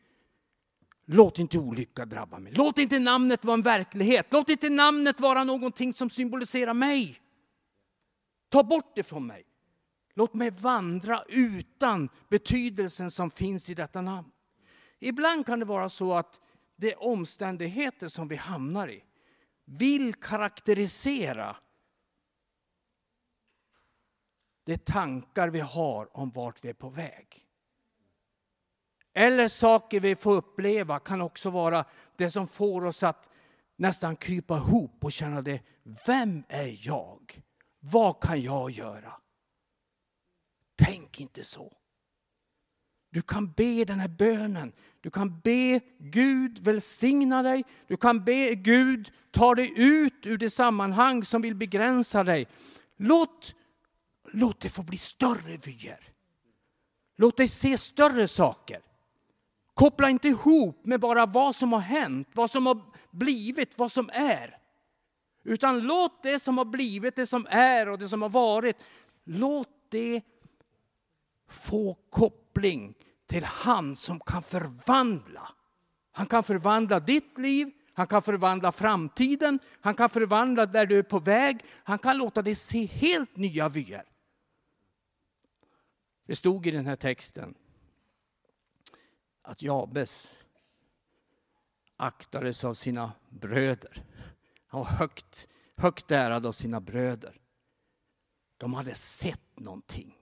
låt 1.06 1.38
inte 1.38 1.58
olycka 1.58 2.04
drabba 2.04 2.38
mig. 2.38 2.52
Låt 2.56 2.78
inte 2.78 2.98
namnet 2.98 3.44
vara 3.44 3.54
en 3.54 3.62
verklighet. 3.62 4.26
Låt 4.30 4.48
inte 4.48 4.70
namnet 4.70 5.20
vara 5.20 5.44
någonting 5.44 5.92
som 5.92 6.10
symboliserar 6.10 6.74
mig. 6.74 7.20
Ta 8.48 8.62
bort 8.62 8.92
det 8.94 9.02
från 9.02 9.26
mig. 9.26 9.44
Låt 10.14 10.34
mig 10.34 10.50
vandra 10.50 11.24
utan 11.28 12.08
betydelsen 12.28 13.10
som 13.10 13.30
finns 13.30 13.70
i 13.70 13.74
detta 13.74 14.00
namn. 14.00 14.30
Ibland 14.98 15.46
kan 15.46 15.58
det 15.58 15.64
vara 15.64 15.88
så 15.88 16.14
att 16.14 16.40
de 16.76 16.94
omständigheter 16.94 18.08
som 18.08 18.28
vi 18.28 18.36
hamnar 18.36 18.88
i 18.88 19.04
vill 19.64 20.14
karaktärisera 20.14 21.56
de 24.64 24.78
tankar 24.78 25.48
vi 25.48 25.60
har 25.60 26.16
om 26.16 26.30
vart 26.30 26.64
vi 26.64 26.68
är 26.68 26.74
på 26.74 26.88
väg. 26.88 27.26
Eller 29.14 29.48
saker 29.48 30.00
vi 30.00 30.16
får 30.16 30.34
uppleva 30.34 30.98
kan 30.98 31.20
också 31.20 31.50
vara 31.50 31.84
det 32.16 32.30
som 32.30 32.48
får 32.48 32.84
oss 32.84 33.02
att 33.02 33.28
nästan 33.76 34.16
krypa 34.16 34.56
ihop 34.56 35.04
och 35.04 35.12
känna 35.12 35.42
det. 35.42 35.60
Vem 36.06 36.44
är 36.48 36.86
jag? 36.86 37.42
Vad 37.80 38.22
kan 38.22 38.40
jag 38.40 38.70
göra? 38.70 39.12
Tänk 40.76 41.20
inte 41.20 41.44
så. 41.44 41.72
Du 43.10 43.22
kan 43.22 43.52
be 43.52 43.84
den 43.84 44.00
här 44.00 44.08
bönen. 44.08 44.72
Du 45.00 45.10
kan 45.10 45.40
be 45.40 45.80
Gud 45.98 46.58
välsigna 46.58 47.42
dig. 47.42 47.64
Du 47.86 47.96
kan 47.96 48.24
be 48.24 48.54
Gud 48.54 49.12
ta 49.30 49.54
dig 49.54 49.72
ut 49.76 50.26
ur 50.26 50.38
det 50.38 50.50
sammanhang 50.50 51.24
som 51.24 51.42
vill 51.42 51.54
begränsa 51.54 52.24
dig. 52.24 52.48
Låt, 52.96 53.54
låt 54.32 54.60
det 54.60 54.70
få 54.70 54.82
bli 54.82 54.96
större 54.96 55.56
vyer. 55.56 56.08
Låt 57.16 57.36
dig 57.36 57.48
se 57.48 57.78
större 57.78 58.28
saker. 58.28 58.80
Koppla 59.74 60.10
inte 60.10 60.28
ihop 60.28 60.86
med 60.86 61.00
bara 61.00 61.26
vad 61.26 61.56
som 61.56 61.72
har 61.72 61.80
hänt, 61.80 62.28
vad 62.32 62.50
som 62.50 62.66
har 62.66 62.80
blivit, 63.10 63.78
vad 63.78 63.92
som 63.92 64.10
är. 64.12 64.58
Utan 65.44 65.80
låt 65.80 66.22
det 66.22 66.42
som 66.42 66.58
har 66.58 66.64
blivit, 66.64 67.16
det 67.16 67.26
som 67.26 67.46
är 67.50 67.88
och 67.88 67.98
det 67.98 68.08
som 68.08 68.22
har 68.22 68.28
varit, 68.28 68.76
låt 69.24 69.68
det 69.88 70.22
få 71.48 71.96
koppling 72.10 72.94
till 73.26 73.44
han 73.44 73.96
som 73.96 74.20
kan 74.20 74.42
förvandla. 74.42 75.48
Han 76.12 76.26
kan 76.26 76.44
förvandla 76.44 77.00
ditt 77.00 77.38
liv, 77.38 77.70
han 77.94 78.06
kan 78.06 78.22
förvandla 78.22 78.72
framtiden, 78.72 79.58
han 79.80 79.94
kan 79.94 80.10
förvandla 80.10 80.66
där 80.66 80.86
du 80.86 80.98
är 80.98 81.02
på 81.02 81.18
väg. 81.18 81.64
Han 81.84 81.98
kan 81.98 82.18
låta 82.18 82.42
dig 82.42 82.54
se 82.54 82.86
helt 82.86 83.36
nya 83.36 83.68
vyer. 83.68 84.11
Det 86.26 86.36
stod 86.36 86.66
i 86.66 86.70
den 86.70 86.86
här 86.86 86.96
texten 86.96 87.54
att 89.42 89.62
Jabes 89.62 90.34
aktades 91.96 92.64
av 92.64 92.74
sina 92.74 93.12
bröder. 93.28 94.04
Han 94.66 94.80
var 94.80 94.88
högt, 94.88 95.48
högt 95.76 96.10
ärad 96.10 96.46
av 96.46 96.52
sina 96.52 96.80
bröder. 96.80 97.40
De 98.56 98.74
hade 98.74 98.94
sett 98.94 99.58
någonting. 99.60 100.18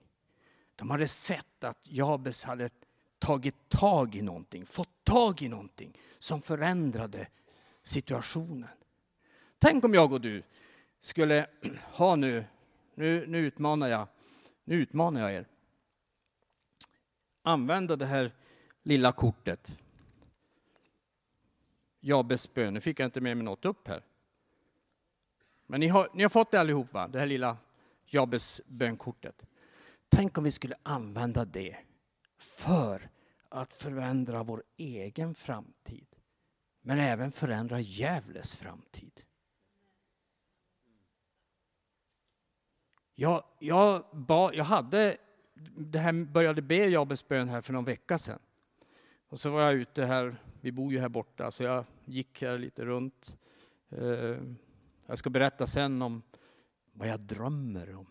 De 0.76 0.90
hade 0.90 1.08
sett 1.08 1.64
att 1.64 1.78
Jabes 1.82 2.44
hade 2.44 2.70
tagit 3.18 3.68
tag 3.68 4.14
i 4.14 4.22
någonting, 4.22 4.66
fått 4.66 5.04
tag 5.04 5.42
i 5.42 5.48
någonting 5.48 5.98
som 6.18 6.42
förändrade 6.42 7.26
situationen. 7.82 8.68
Tänk 9.58 9.84
om 9.84 9.94
jag 9.94 10.12
och 10.12 10.20
du 10.20 10.42
skulle 11.00 11.46
ha 11.92 12.16
nu, 12.16 12.44
nu, 12.94 13.26
nu 13.26 13.38
utmanar 13.38 13.88
jag, 13.88 14.08
nu 14.64 14.74
utmanar 14.74 15.20
jag 15.20 15.32
er. 15.32 15.46
Använda 17.42 17.96
det 17.96 18.06
här 18.06 18.32
lilla 18.82 19.12
kortet. 19.12 19.78
Jabes 22.00 22.54
bön. 22.54 22.74
Nu 22.74 22.80
fick 22.80 23.00
jag 23.00 23.06
inte 23.06 23.20
med 23.20 23.36
mig 23.36 23.44
något 23.44 23.64
upp 23.64 23.88
här. 23.88 24.02
Men 25.66 25.80
ni 25.80 25.88
har, 25.88 26.08
ni 26.14 26.22
har 26.22 26.30
fått 26.30 26.50
det 26.50 26.60
allihop, 26.60 26.92
va? 26.92 27.08
det 27.08 27.18
här 27.18 27.26
lilla 27.26 27.56
Jabes 28.06 28.60
bönkortet. 28.66 29.46
Tänk 30.08 30.38
om 30.38 30.44
vi 30.44 30.50
skulle 30.50 30.76
använda 30.82 31.44
det 31.44 31.76
för 32.38 33.10
att 33.48 33.72
förändra 33.72 34.42
vår 34.42 34.62
egen 34.76 35.34
framtid. 35.34 36.06
Men 36.80 36.98
även 36.98 37.32
förändra 37.32 37.80
Gävles 37.80 38.56
framtid. 38.56 39.22
Jag, 43.14 43.44
jag, 43.58 44.04
ba, 44.12 44.52
jag 44.52 44.64
hade, 44.64 45.16
det 45.76 45.98
här 45.98 46.12
började 46.12 46.62
be 46.62 46.76
Jabes 46.76 47.28
bön 47.28 47.48
här 47.48 47.60
för 47.60 47.72
någon 47.72 47.84
vecka 47.84 48.18
sedan. 48.18 48.38
Och 49.28 49.40
så 49.40 49.50
var 49.50 49.62
jag 49.62 49.74
ute 49.74 50.04
här, 50.04 50.36
vi 50.60 50.72
bor 50.72 50.92
ju 50.92 51.00
här 51.00 51.08
borta, 51.08 51.50
så 51.50 51.62
jag 51.62 51.84
gick 52.04 52.42
här 52.42 52.58
lite 52.58 52.84
runt. 52.84 53.38
Eh, 53.88 54.36
jag 55.06 55.18
ska 55.18 55.30
berätta 55.30 55.66
sen 55.66 56.02
om 56.02 56.22
vad 56.92 57.08
jag 57.08 57.20
drömmer 57.20 57.94
om 57.94 58.06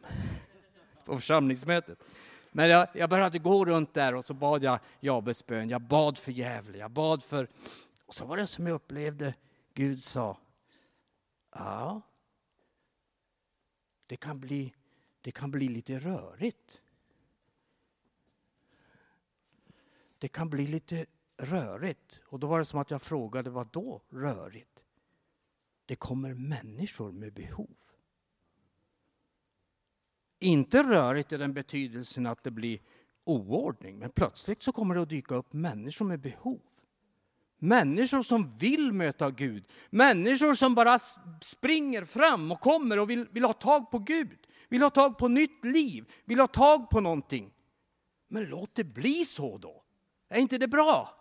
på 1.06 1.16
församlingsmötet. 1.16 2.04
Men 2.52 2.70
jag, 2.70 2.88
jag 2.94 3.10
började 3.10 3.40
gå 3.40 3.66
runt 3.66 3.94
där 3.94 4.16
och 4.16 4.26
så 4.26 4.34
bad 4.34 4.64
jag 4.64 4.80
Jabes 5.00 5.46
bön. 5.46 5.70
Jag 5.70 5.82
bad 5.82 6.18
för 6.18 6.32
Gävle, 6.32 6.78
jag 6.78 6.92
bad 6.92 7.24
för... 7.24 7.48
Och 8.06 8.14
så 8.14 8.26
var 8.26 8.38
det 8.38 8.48
som 8.48 8.68
jag 8.68 8.76
upplevde 8.76 9.34
Gud 9.74 10.04
sa. 10.04 10.38
Ja, 11.56 12.02
det 14.08 14.16
kan 14.16 14.40
bli, 14.40 14.74
det 15.22 15.32
kan 15.32 15.52
bli 15.52 15.68
lite 15.68 16.00
rörigt. 16.00 16.82
Det 20.20 20.28
kan 20.28 20.50
bli 20.50 20.68
lite 20.68 21.06
rörigt. 21.38 22.22
Och 22.26 22.40
då 22.40 22.48
var 22.48 22.60
det 22.60 22.66
som 22.66 22.80
att 22.80 22.92
jag 22.92 23.02
frågade, 23.02 23.50
vad 23.50 23.68
då 23.68 24.02
rörigt? 24.10 24.84
Det 25.86 25.96
kommer 25.96 26.34
människor 26.34 27.12
med 27.12 27.34
behov. 27.34 27.76
Inte 30.40 30.84
rörigt 30.84 31.32
i 31.32 31.38
den 31.38 31.54
betydelsen 31.54 32.26
att 32.26 32.44
det 32.44 32.52
blir 32.52 32.80
oordning, 33.24 34.00
men 34.00 34.10
plötsligt 34.10 34.64
så 34.64 34.72
kommer 34.72 34.96
det 34.96 35.02
att 35.02 35.10
dyka 35.10 35.36
upp 35.36 35.54
människor 35.54 36.06
med 36.06 36.20
behov. 36.20 36.62
Människor 37.58 38.22
som 38.22 38.58
vill 38.58 38.94
möta 38.94 39.32
Gud. 39.32 39.64
Människor 39.90 40.54
som 40.54 40.76
bara 40.76 41.00
springer 41.42 42.06
fram 42.06 42.52
och 42.52 42.60
kommer 42.60 43.00
och 43.00 43.10
vill, 43.10 43.28
vill 43.32 43.44
ha 43.44 43.54
tag 43.54 43.92
på 43.92 44.00
Gud. 44.00 44.38
Vill 44.70 44.82
ha 44.82 44.90
tag 44.90 45.18
på 45.18 45.28
nytt 45.28 45.66
liv, 45.66 46.12
vill 46.26 46.40
ha 46.40 46.48
tag 46.48 46.90
på 46.90 47.00
någonting. 47.00 47.54
Men 48.28 48.46
låt 48.46 48.76
det 48.76 48.84
bli 48.84 49.26
så 49.26 49.58
då. 49.58 49.84
Är 50.30 50.40
inte 50.40 50.58
det 50.58 50.68
bra? 50.68 51.16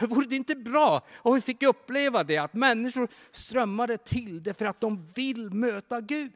Vore 0.00 0.26
det 0.26 0.36
inte 0.36 0.54
bra 0.54 1.06
om 1.16 1.34
vi 1.34 1.40
fick 1.40 1.62
uppleva 1.62 2.24
det, 2.24 2.38
att 2.38 2.54
människor 2.54 3.08
strömmade 3.30 3.98
till 3.98 4.42
det 4.42 4.54
för 4.54 4.64
att 4.64 4.80
de 4.80 5.12
vill 5.14 5.50
möta 5.50 6.00
Gud? 6.00 6.32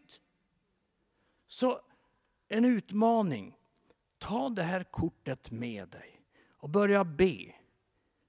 Så 1.48 1.80
en 2.48 2.64
utmaning. 2.64 3.56
Ta 4.18 4.48
det 4.48 4.62
här 4.62 4.84
kortet 4.84 5.50
med 5.50 5.88
dig 5.88 6.22
och 6.50 6.68
börja 6.68 7.04
be. 7.04 7.52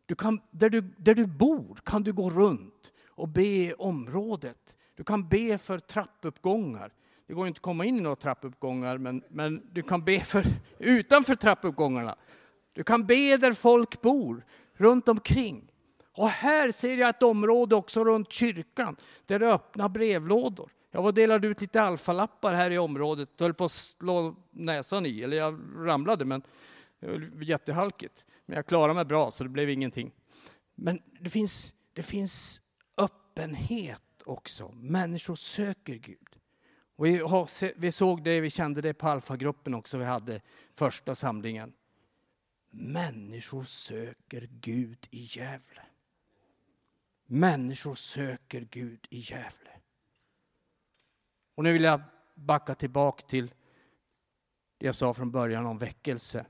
Du 0.05 0.15
kan, 0.15 0.41
där, 0.51 0.69
du, 0.69 0.81
där 0.81 1.15
du 1.15 1.25
bor 1.25 1.79
kan 1.83 2.03
du 2.03 2.13
gå 2.13 2.29
runt 2.29 2.91
och 3.07 3.27
be 3.27 3.45
i 3.45 3.73
området. 3.73 4.77
Du 4.95 5.03
kan 5.03 5.29
be 5.29 5.57
för 5.57 5.79
trappuppgångar. 5.79 6.93
Det 7.27 7.33
går 7.33 7.47
inte 7.47 7.57
att 7.57 7.61
komma 7.61 7.85
in 7.85 7.97
i 7.97 8.01
några 8.01 8.15
trappuppgångar, 8.15 8.97
men, 8.97 9.23
men 9.29 9.69
du 9.71 9.83
kan 9.83 10.05
be 10.05 10.19
för, 10.19 10.45
utanför 10.79 11.35
trappuppgångarna. 11.35 12.15
Du 12.77 12.83
kan 12.83 13.05
be 13.05 13.37
där 13.37 13.53
folk 13.53 14.01
bor, 14.01 14.45
runt 14.73 15.07
omkring. 15.07 15.71
Och 16.11 16.29
här 16.29 16.71
ser 16.71 16.97
jag 16.97 17.09
ett 17.09 17.23
område 17.23 17.75
också 17.75 18.03
runt 18.03 18.31
kyrkan, 18.31 18.95
där 19.25 19.39
det 19.39 19.45
är 19.45 19.51
öppna 19.51 19.89
brevlådor. 19.89 20.71
Jag 20.91 21.15
delade 21.15 21.47
ut 21.47 21.61
lite 21.61 21.81
alfalappar 21.81 22.53
här 22.53 22.71
i 22.71 22.77
området, 22.77 23.29
höll 23.39 23.53
på 23.53 23.65
att 23.65 23.71
slå 23.71 24.35
näsan 24.51 25.05
i, 25.05 25.21
eller 25.21 25.37
jag 25.37 25.59
ramlade, 25.75 26.25
men 26.25 26.41
det 26.99 27.07
var 27.07 27.43
jättehalkigt. 27.43 28.25
Men 28.45 28.55
jag 28.55 28.65
klarade 28.65 28.93
mig 28.93 29.05
bra, 29.05 29.31
så 29.31 29.43
det 29.43 29.49
blev 29.49 29.69
ingenting. 29.69 30.11
Men 30.75 31.01
det 31.19 31.29
finns, 31.29 31.73
det 31.93 32.03
finns 32.03 32.61
öppenhet 32.97 34.21
också. 34.25 34.71
Människor 34.75 35.35
söker 35.35 35.95
Gud. 35.95 36.37
Och 36.95 37.05
vi, 37.05 37.17
har, 37.17 37.79
vi 37.79 37.91
såg 37.91 38.23
det, 38.23 38.41
vi 38.41 38.49
kände 38.49 38.81
det 38.81 38.93
på 38.93 39.07
alfagruppen 39.07 39.73
också, 39.73 39.97
vi 39.97 40.05
hade 40.05 40.41
första 40.75 41.15
samlingen. 41.15 41.73
Människor 42.69 43.63
söker 43.63 44.49
Gud 44.51 45.07
i 45.11 45.27
Gävle. 45.31 45.85
Människor 47.25 47.95
söker 47.95 48.61
Gud 48.61 49.07
i 49.09 49.19
Gävle. 49.19 49.71
Och 51.55 51.63
nu 51.63 51.73
vill 51.73 51.83
jag 51.83 52.01
backa 52.35 52.75
tillbaka 52.75 53.27
till 53.27 53.53
det 54.77 54.85
jag 54.85 54.95
sa 54.95 55.13
från 55.13 55.31
början 55.31 55.65
om 55.65 55.77
väckelse. 55.77 56.45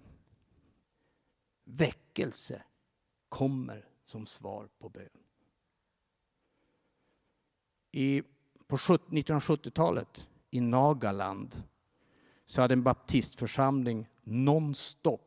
Väckelse 1.63 2.63
kommer 3.29 3.85
som 4.05 4.25
svar 4.25 4.69
på 4.79 4.89
bön. 4.89 5.09
I, 7.91 8.23
på 8.67 8.77
1970-talet 8.77 10.27
i 10.49 10.61
Nagaland 10.61 11.63
så 12.45 12.61
hade 12.61 12.73
en 12.73 12.83
baptistförsamling 12.83 14.07
nonstop 14.23 15.26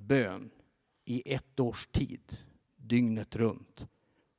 bön 0.00 0.50
i 1.04 1.34
ett 1.34 1.60
års 1.60 1.86
tid, 1.86 2.38
dygnet 2.76 3.36
runt. 3.36 3.88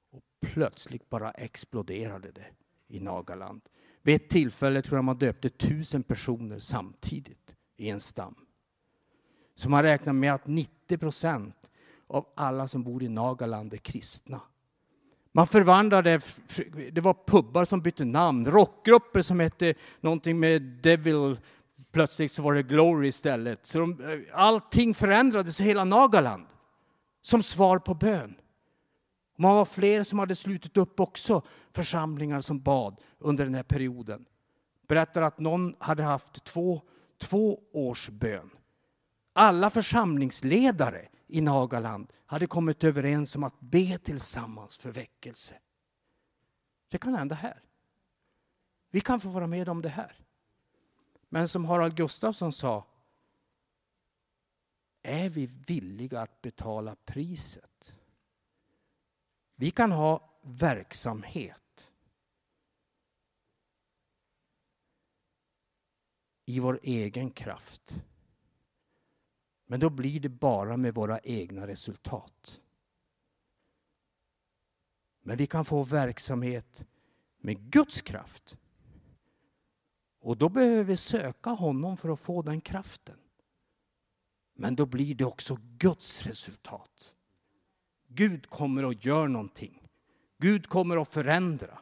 Och 0.10 0.24
plötsligt 0.41 1.10
bara 1.10 1.32
exploderade 1.32 2.32
det 2.32 2.47
i 2.88 3.00
Nagaland. 3.00 3.62
Vid 4.02 4.15
ett 4.15 4.30
tillfälle 4.30 4.82
tror 4.82 4.97
jag 4.97 5.04
man 5.04 5.17
döpte 5.17 5.50
tusen 5.50 6.04
personer 6.04 6.60
samtidigt 6.60 7.56
i 7.78 7.89
en 7.89 8.00
stam. 8.00 8.36
Så 9.56 9.69
man 9.69 9.84
räknar 9.84 10.13
med 10.13 10.34
att 10.34 10.47
90 10.47 10.97
procent 10.97 11.71
av 12.08 12.28
alla 12.36 12.67
som 12.67 12.84
bor 12.84 13.04
i 13.04 13.10
Nagaland 13.10 13.74
är 13.74 13.78
kristna. 13.78 14.41
Man 15.32 15.47
förvandlade, 15.47 16.21
det 16.91 17.02
var 17.02 17.17
pubbar 17.28 17.65
som 17.65 17.82
bytte 17.82 18.06
namn, 18.06 18.45
rockgrupper 18.45 19.21
som 19.21 19.39
hette 19.39 19.74
någonting 20.00 20.39
med 20.39 20.62
Devil, 20.62 21.38
plötsligt 21.92 22.32
så 22.32 22.42
var 22.42 22.54
det 22.54 22.64
Glory 22.64 23.08
istället. 23.08 23.66
Så 23.66 23.80
de, 23.80 24.02
eh, 24.02 24.20
allting 24.40 24.94
förändrades 24.94 25.62
i 25.62 25.64
hela 25.64 25.84
Nagaland 25.84 26.46
som 27.22 27.44
svar 27.44 27.80
på 27.80 27.94
bön. 27.94 28.36
Man 29.38 29.56
var 29.56 29.66
fler 29.66 30.04
som 30.04 30.20
hade 30.20 30.36
slutit 30.36 30.78
upp 30.78 31.00
också, 31.00 31.42
församlingar 31.72 32.42
som 32.42 32.62
bad 32.62 33.02
under 33.18 33.46
den 33.46 33.56
här 33.56 33.64
perioden. 33.64 34.26
Berättar 34.88 35.22
att 35.22 35.40
någon 35.40 35.76
hade 35.80 36.04
haft 36.04 36.44
två, 36.44 36.82
två 37.18 37.60
års 37.74 38.10
bön. 38.10 38.50
Alla 39.34 39.70
församlingsledare 39.70 41.08
i 41.28 41.42
Nagaland 41.42 42.14
hade 42.26 42.48
kommit 42.48 42.84
överens 42.84 43.36
om 43.36 43.44
att 43.44 43.60
be 43.60 43.98
tillsammans 43.98 44.78
för 44.78 44.92
väckelse. 44.92 45.56
Det 46.90 46.98
kan 46.98 47.16
hända 47.16 47.36
här. 47.36 47.62
Vi 48.92 49.02
kan 49.02 49.20
få 49.20 49.30
vara 49.30 49.48
med 49.48 49.70
om 49.70 49.82
det 49.82 49.90
här. 49.90 50.21
Men 51.34 51.48
som 51.48 51.65
Harald 51.65 51.96
Gustafsson 51.96 52.54
sa, 52.54 52.86
är 55.02 55.30
vi 55.30 55.46
villiga 55.46 56.22
att 56.22 56.41
betala 56.41 56.96
priset? 56.96 57.94
Vi 59.56 59.72
kan 59.72 59.91
ha 59.91 60.30
verksamhet 60.41 61.91
i 66.46 66.60
vår 66.60 66.80
egen 66.84 67.32
kraft. 67.32 68.04
Men 69.65 69.80
då 69.80 69.89
blir 69.89 70.20
det 70.20 70.30
bara 70.30 70.78
med 70.78 70.94
våra 70.94 71.20
egna 71.20 71.67
resultat. 71.67 72.62
Men 75.22 75.38
vi 75.38 75.48
kan 75.48 75.65
få 75.65 75.84
verksamhet 75.84 76.88
med 77.38 77.72
Guds 77.72 78.02
kraft. 78.02 78.58
Och 80.22 80.38
då 80.38 80.50
behöver 80.50 80.84
vi 80.84 80.98
söka 80.98 81.50
honom 81.50 81.98
för 81.98 82.10
att 82.10 82.20
få 82.20 82.42
den 82.42 82.62
kraften. 82.62 83.18
Men 84.54 84.76
då 84.76 84.86
blir 84.86 85.16
det 85.16 85.26
också 85.26 85.58
Guds 85.78 86.24
resultat. 86.24 87.14
Gud 88.08 88.50
kommer 88.50 88.84
att 88.84 89.06
göra 89.06 89.28
någonting. 89.28 89.88
Gud 90.38 90.68
kommer 90.68 91.02
att 91.02 91.14
förändra. 91.14 91.80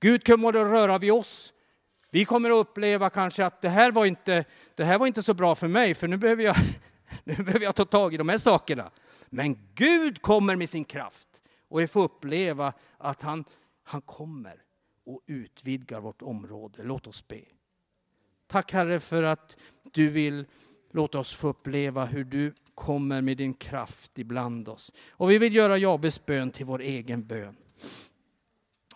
Gud 0.00 0.26
kommer 0.26 0.48
att 0.48 0.54
röra 0.54 0.98
vid 0.98 1.12
oss. 1.12 1.52
Vi 2.10 2.24
kommer 2.24 2.50
att 2.50 2.66
uppleva 2.66 3.10
kanske 3.10 3.46
att 3.46 3.60
det 3.60 3.68
här 3.68 3.92
var 3.92 4.06
inte, 4.06 4.44
det 4.74 4.84
här 4.84 4.98
var 4.98 5.06
inte 5.06 5.22
så 5.22 5.34
bra 5.34 5.54
för 5.54 5.68
mig, 5.68 5.94
för 5.94 6.08
nu 6.08 6.16
behöver, 6.16 6.42
jag, 6.42 6.56
nu 7.24 7.34
behöver 7.34 7.60
jag 7.60 7.74
ta 7.74 7.84
tag 7.84 8.14
i 8.14 8.16
de 8.16 8.28
här 8.28 8.38
sakerna. 8.38 8.90
Men 9.28 9.58
Gud 9.74 10.22
kommer 10.22 10.56
med 10.56 10.70
sin 10.70 10.84
kraft 10.84 11.42
och 11.68 11.80
vi 11.80 11.88
får 11.88 12.02
uppleva 12.02 12.72
att 12.98 13.22
han, 13.22 13.44
han 13.82 14.00
kommer 14.02 14.62
och 15.04 15.20
utvidgar 15.26 16.00
vårt 16.00 16.22
område. 16.22 16.82
Låt 16.82 17.06
oss 17.06 17.28
be. 17.28 17.40
Tack 18.50 18.72
Herre 18.72 19.00
för 19.00 19.22
att 19.22 19.56
du 19.92 20.08
vill 20.08 20.44
låta 20.90 21.18
oss 21.18 21.36
få 21.36 21.48
uppleva 21.48 22.04
hur 22.04 22.24
du 22.24 22.54
kommer 22.74 23.20
med 23.20 23.36
din 23.36 23.54
kraft 23.54 24.18
ibland 24.18 24.68
oss. 24.68 24.92
Och 25.10 25.30
vi 25.30 25.38
vill 25.38 25.54
göra 25.54 25.78
Jabes 25.78 26.26
bön 26.26 26.50
till 26.50 26.66
vår 26.66 26.80
egen 26.80 27.26
bön. 27.26 27.56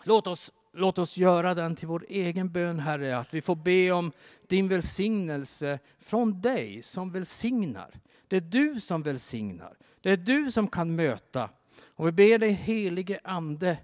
Låt 0.03 0.27
oss, 0.27 0.51
låt 0.73 0.97
oss 0.99 1.17
göra 1.17 1.53
den 1.53 1.75
till 1.75 1.87
vår 1.87 2.05
egen 2.09 2.51
bön 2.51 2.79
Herre, 2.79 3.17
att 3.17 3.33
vi 3.33 3.41
får 3.41 3.55
be 3.55 3.91
om 3.91 4.11
din 4.47 4.67
välsignelse 4.67 5.79
från 5.99 6.41
dig 6.41 6.81
som 6.81 7.11
välsignar. 7.11 7.99
Det 8.27 8.37
är 8.37 8.41
du 8.41 8.79
som 8.79 9.03
välsignar. 9.03 9.77
Det 10.01 10.11
är 10.11 10.17
du 10.17 10.51
som 10.51 10.67
kan 10.67 10.95
möta. 10.95 11.49
Och 11.85 12.07
vi 12.07 12.11
ber 12.11 12.39
dig 12.39 12.51
helige 12.51 13.19
Ande 13.23 13.77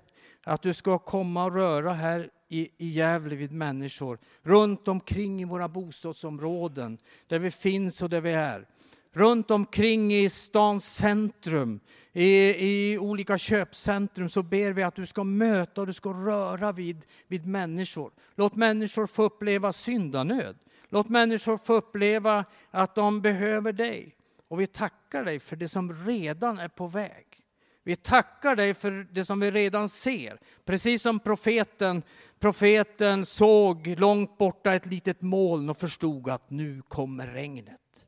att 0.43 0.61
du 0.61 0.73
ska 0.73 0.99
komma 0.99 1.43
och 1.43 1.53
röra 1.53 1.93
här 1.93 2.29
i, 2.51 2.69
i 2.77 2.87
Gävle 2.87 3.35
vid 3.35 3.51
människor. 3.51 4.19
Runt 4.41 4.87
omkring 4.87 5.41
i 5.41 5.45
våra 5.45 5.67
bostadsområden, 5.67 6.97
där 7.27 7.39
vi 7.39 7.51
finns 7.51 8.01
och 8.01 8.09
där 8.09 8.21
vi 8.21 8.31
är. 8.31 8.67
Runt 9.13 9.51
omkring 9.51 10.13
i 10.13 10.29
stans 10.29 10.85
centrum, 10.85 11.79
i, 12.13 12.27
i 12.67 12.97
olika 12.97 13.37
köpcentrum, 13.37 14.29
så 14.29 14.43
ber 14.43 14.71
vi 14.71 14.83
att 14.83 14.95
du 14.95 15.05
ska 15.05 15.23
möta 15.23 15.81
och 15.81 15.87
du 15.87 15.93
ska 15.93 16.09
röra 16.09 16.71
vid, 16.71 17.05
vid 17.27 17.45
människor. 17.45 18.11
Låt 18.35 18.55
människor 18.55 19.07
få 19.07 19.23
uppleva 19.23 19.73
syndanöd. 19.73 20.57
Låt 20.89 21.09
människor 21.09 21.57
få 21.57 21.73
uppleva 21.73 22.45
att 22.71 22.95
de 22.95 23.21
behöver 23.21 23.73
dig. 23.73 24.15
Och 24.47 24.61
vi 24.61 24.67
tackar 24.67 25.23
dig 25.23 25.39
för 25.39 25.55
det 25.55 25.67
som 25.67 26.05
redan 26.05 26.59
är 26.59 26.67
på 26.69 26.87
väg. 26.87 27.30
Vi 27.83 27.95
tackar 27.95 28.55
dig 28.55 28.73
för 28.73 29.07
det 29.11 29.25
som 29.25 29.39
vi 29.39 29.51
redan 29.51 29.89
ser. 29.89 30.39
Precis 30.65 31.01
som 31.01 31.19
profeten, 31.19 32.03
profeten 32.39 33.25
såg 33.25 33.87
långt 33.87 34.37
borta 34.37 34.73
ett 34.73 34.85
litet 34.85 35.21
moln 35.21 35.69
och 35.69 35.77
förstod 35.77 36.29
att 36.29 36.49
nu 36.49 36.81
kommer 36.87 37.27
regnet. 37.27 38.07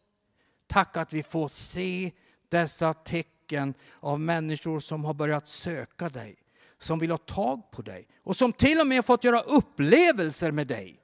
Tack 0.68 0.98
att 0.98 1.14
vi 1.14 1.24
får 1.24 1.48
se 1.48 2.12
dessa 2.50 2.94
tecken 2.94 3.74
av 4.00 4.20
människor 4.20 4.80
som 4.80 5.06
har 5.06 5.14
börjat 5.14 5.48
söka 5.48 6.10
dig, 6.10 6.36
som 6.78 7.00
vill 7.00 7.12
ha 7.12 7.18
tag 7.18 7.72
på 7.72 7.82
dig 7.82 8.08
och 8.24 8.38
som 8.38 8.54
till 8.54 8.80
och 8.80 8.88
med 8.88 9.06
fått 9.06 9.24
göra 9.24 9.40
upplevelser 9.40 10.52
med 10.52 10.68
dig. 10.68 11.00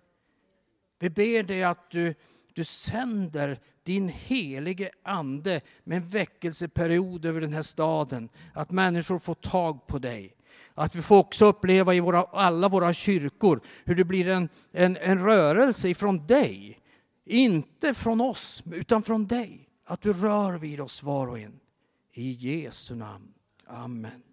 Vi 1.00 1.10
ber 1.10 1.44
dig 1.44 1.64
att 1.64 1.92
du, 1.92 2.16
du 2.54 2.64
sänder 2.64 3.60
din 3.90 4.10
helige 4.10 4.90
ande 5.04 5.62
med 5.84 5.98
en 5.98 6.08
väckelseperiod 6.08 7.26
över 7.26 7.42
den 7.42 7.54
här 7.54 7.62
staden. 7.62 8.30
Att 8.54 8.72
människor 8.72 9.20
får 9.20 9.34
tag 9.34 9.88
på 9.88 10.00
dig. 10.00 10.34
Att 10.74 10.96
vi 10.96 11.02
får 11.02 11.18
också 11.18 11.46
uppleva 11.46 11.94
i 11.94 12.00
våra, 12.00 12.24
alla 12.24 12.68
våra 12.68 12.94
kyrkor 12.94 13.62
hur 13.86 13.96
det 13.96 14.04
blir 14.04 14.28
en, 14.28 14.50
en, 14.72 14.98
en 14.98 15.20
rörelse 15.20 15.90
ifrån 15.90 16.28
dig. 16.28 16.80
Inte 17.26 17.94
från 17.94 18.22
oss, 18.22 18.64
utan 18.72 19.04
från 19.04 19.28
dig. 19.28 19.70
Att 19.86 20.02
du 20.02 20.14
rör 20.14 20.58
vid 20.58 20.82
oss 20.82 21.04
var 21.04 21.28
och 21.28 21.40
en. 21.40 21.60
I 22.14 22.32
Jesu 22.32 22.96
namn. 22.96 23.34
Amen. 23.68 24.29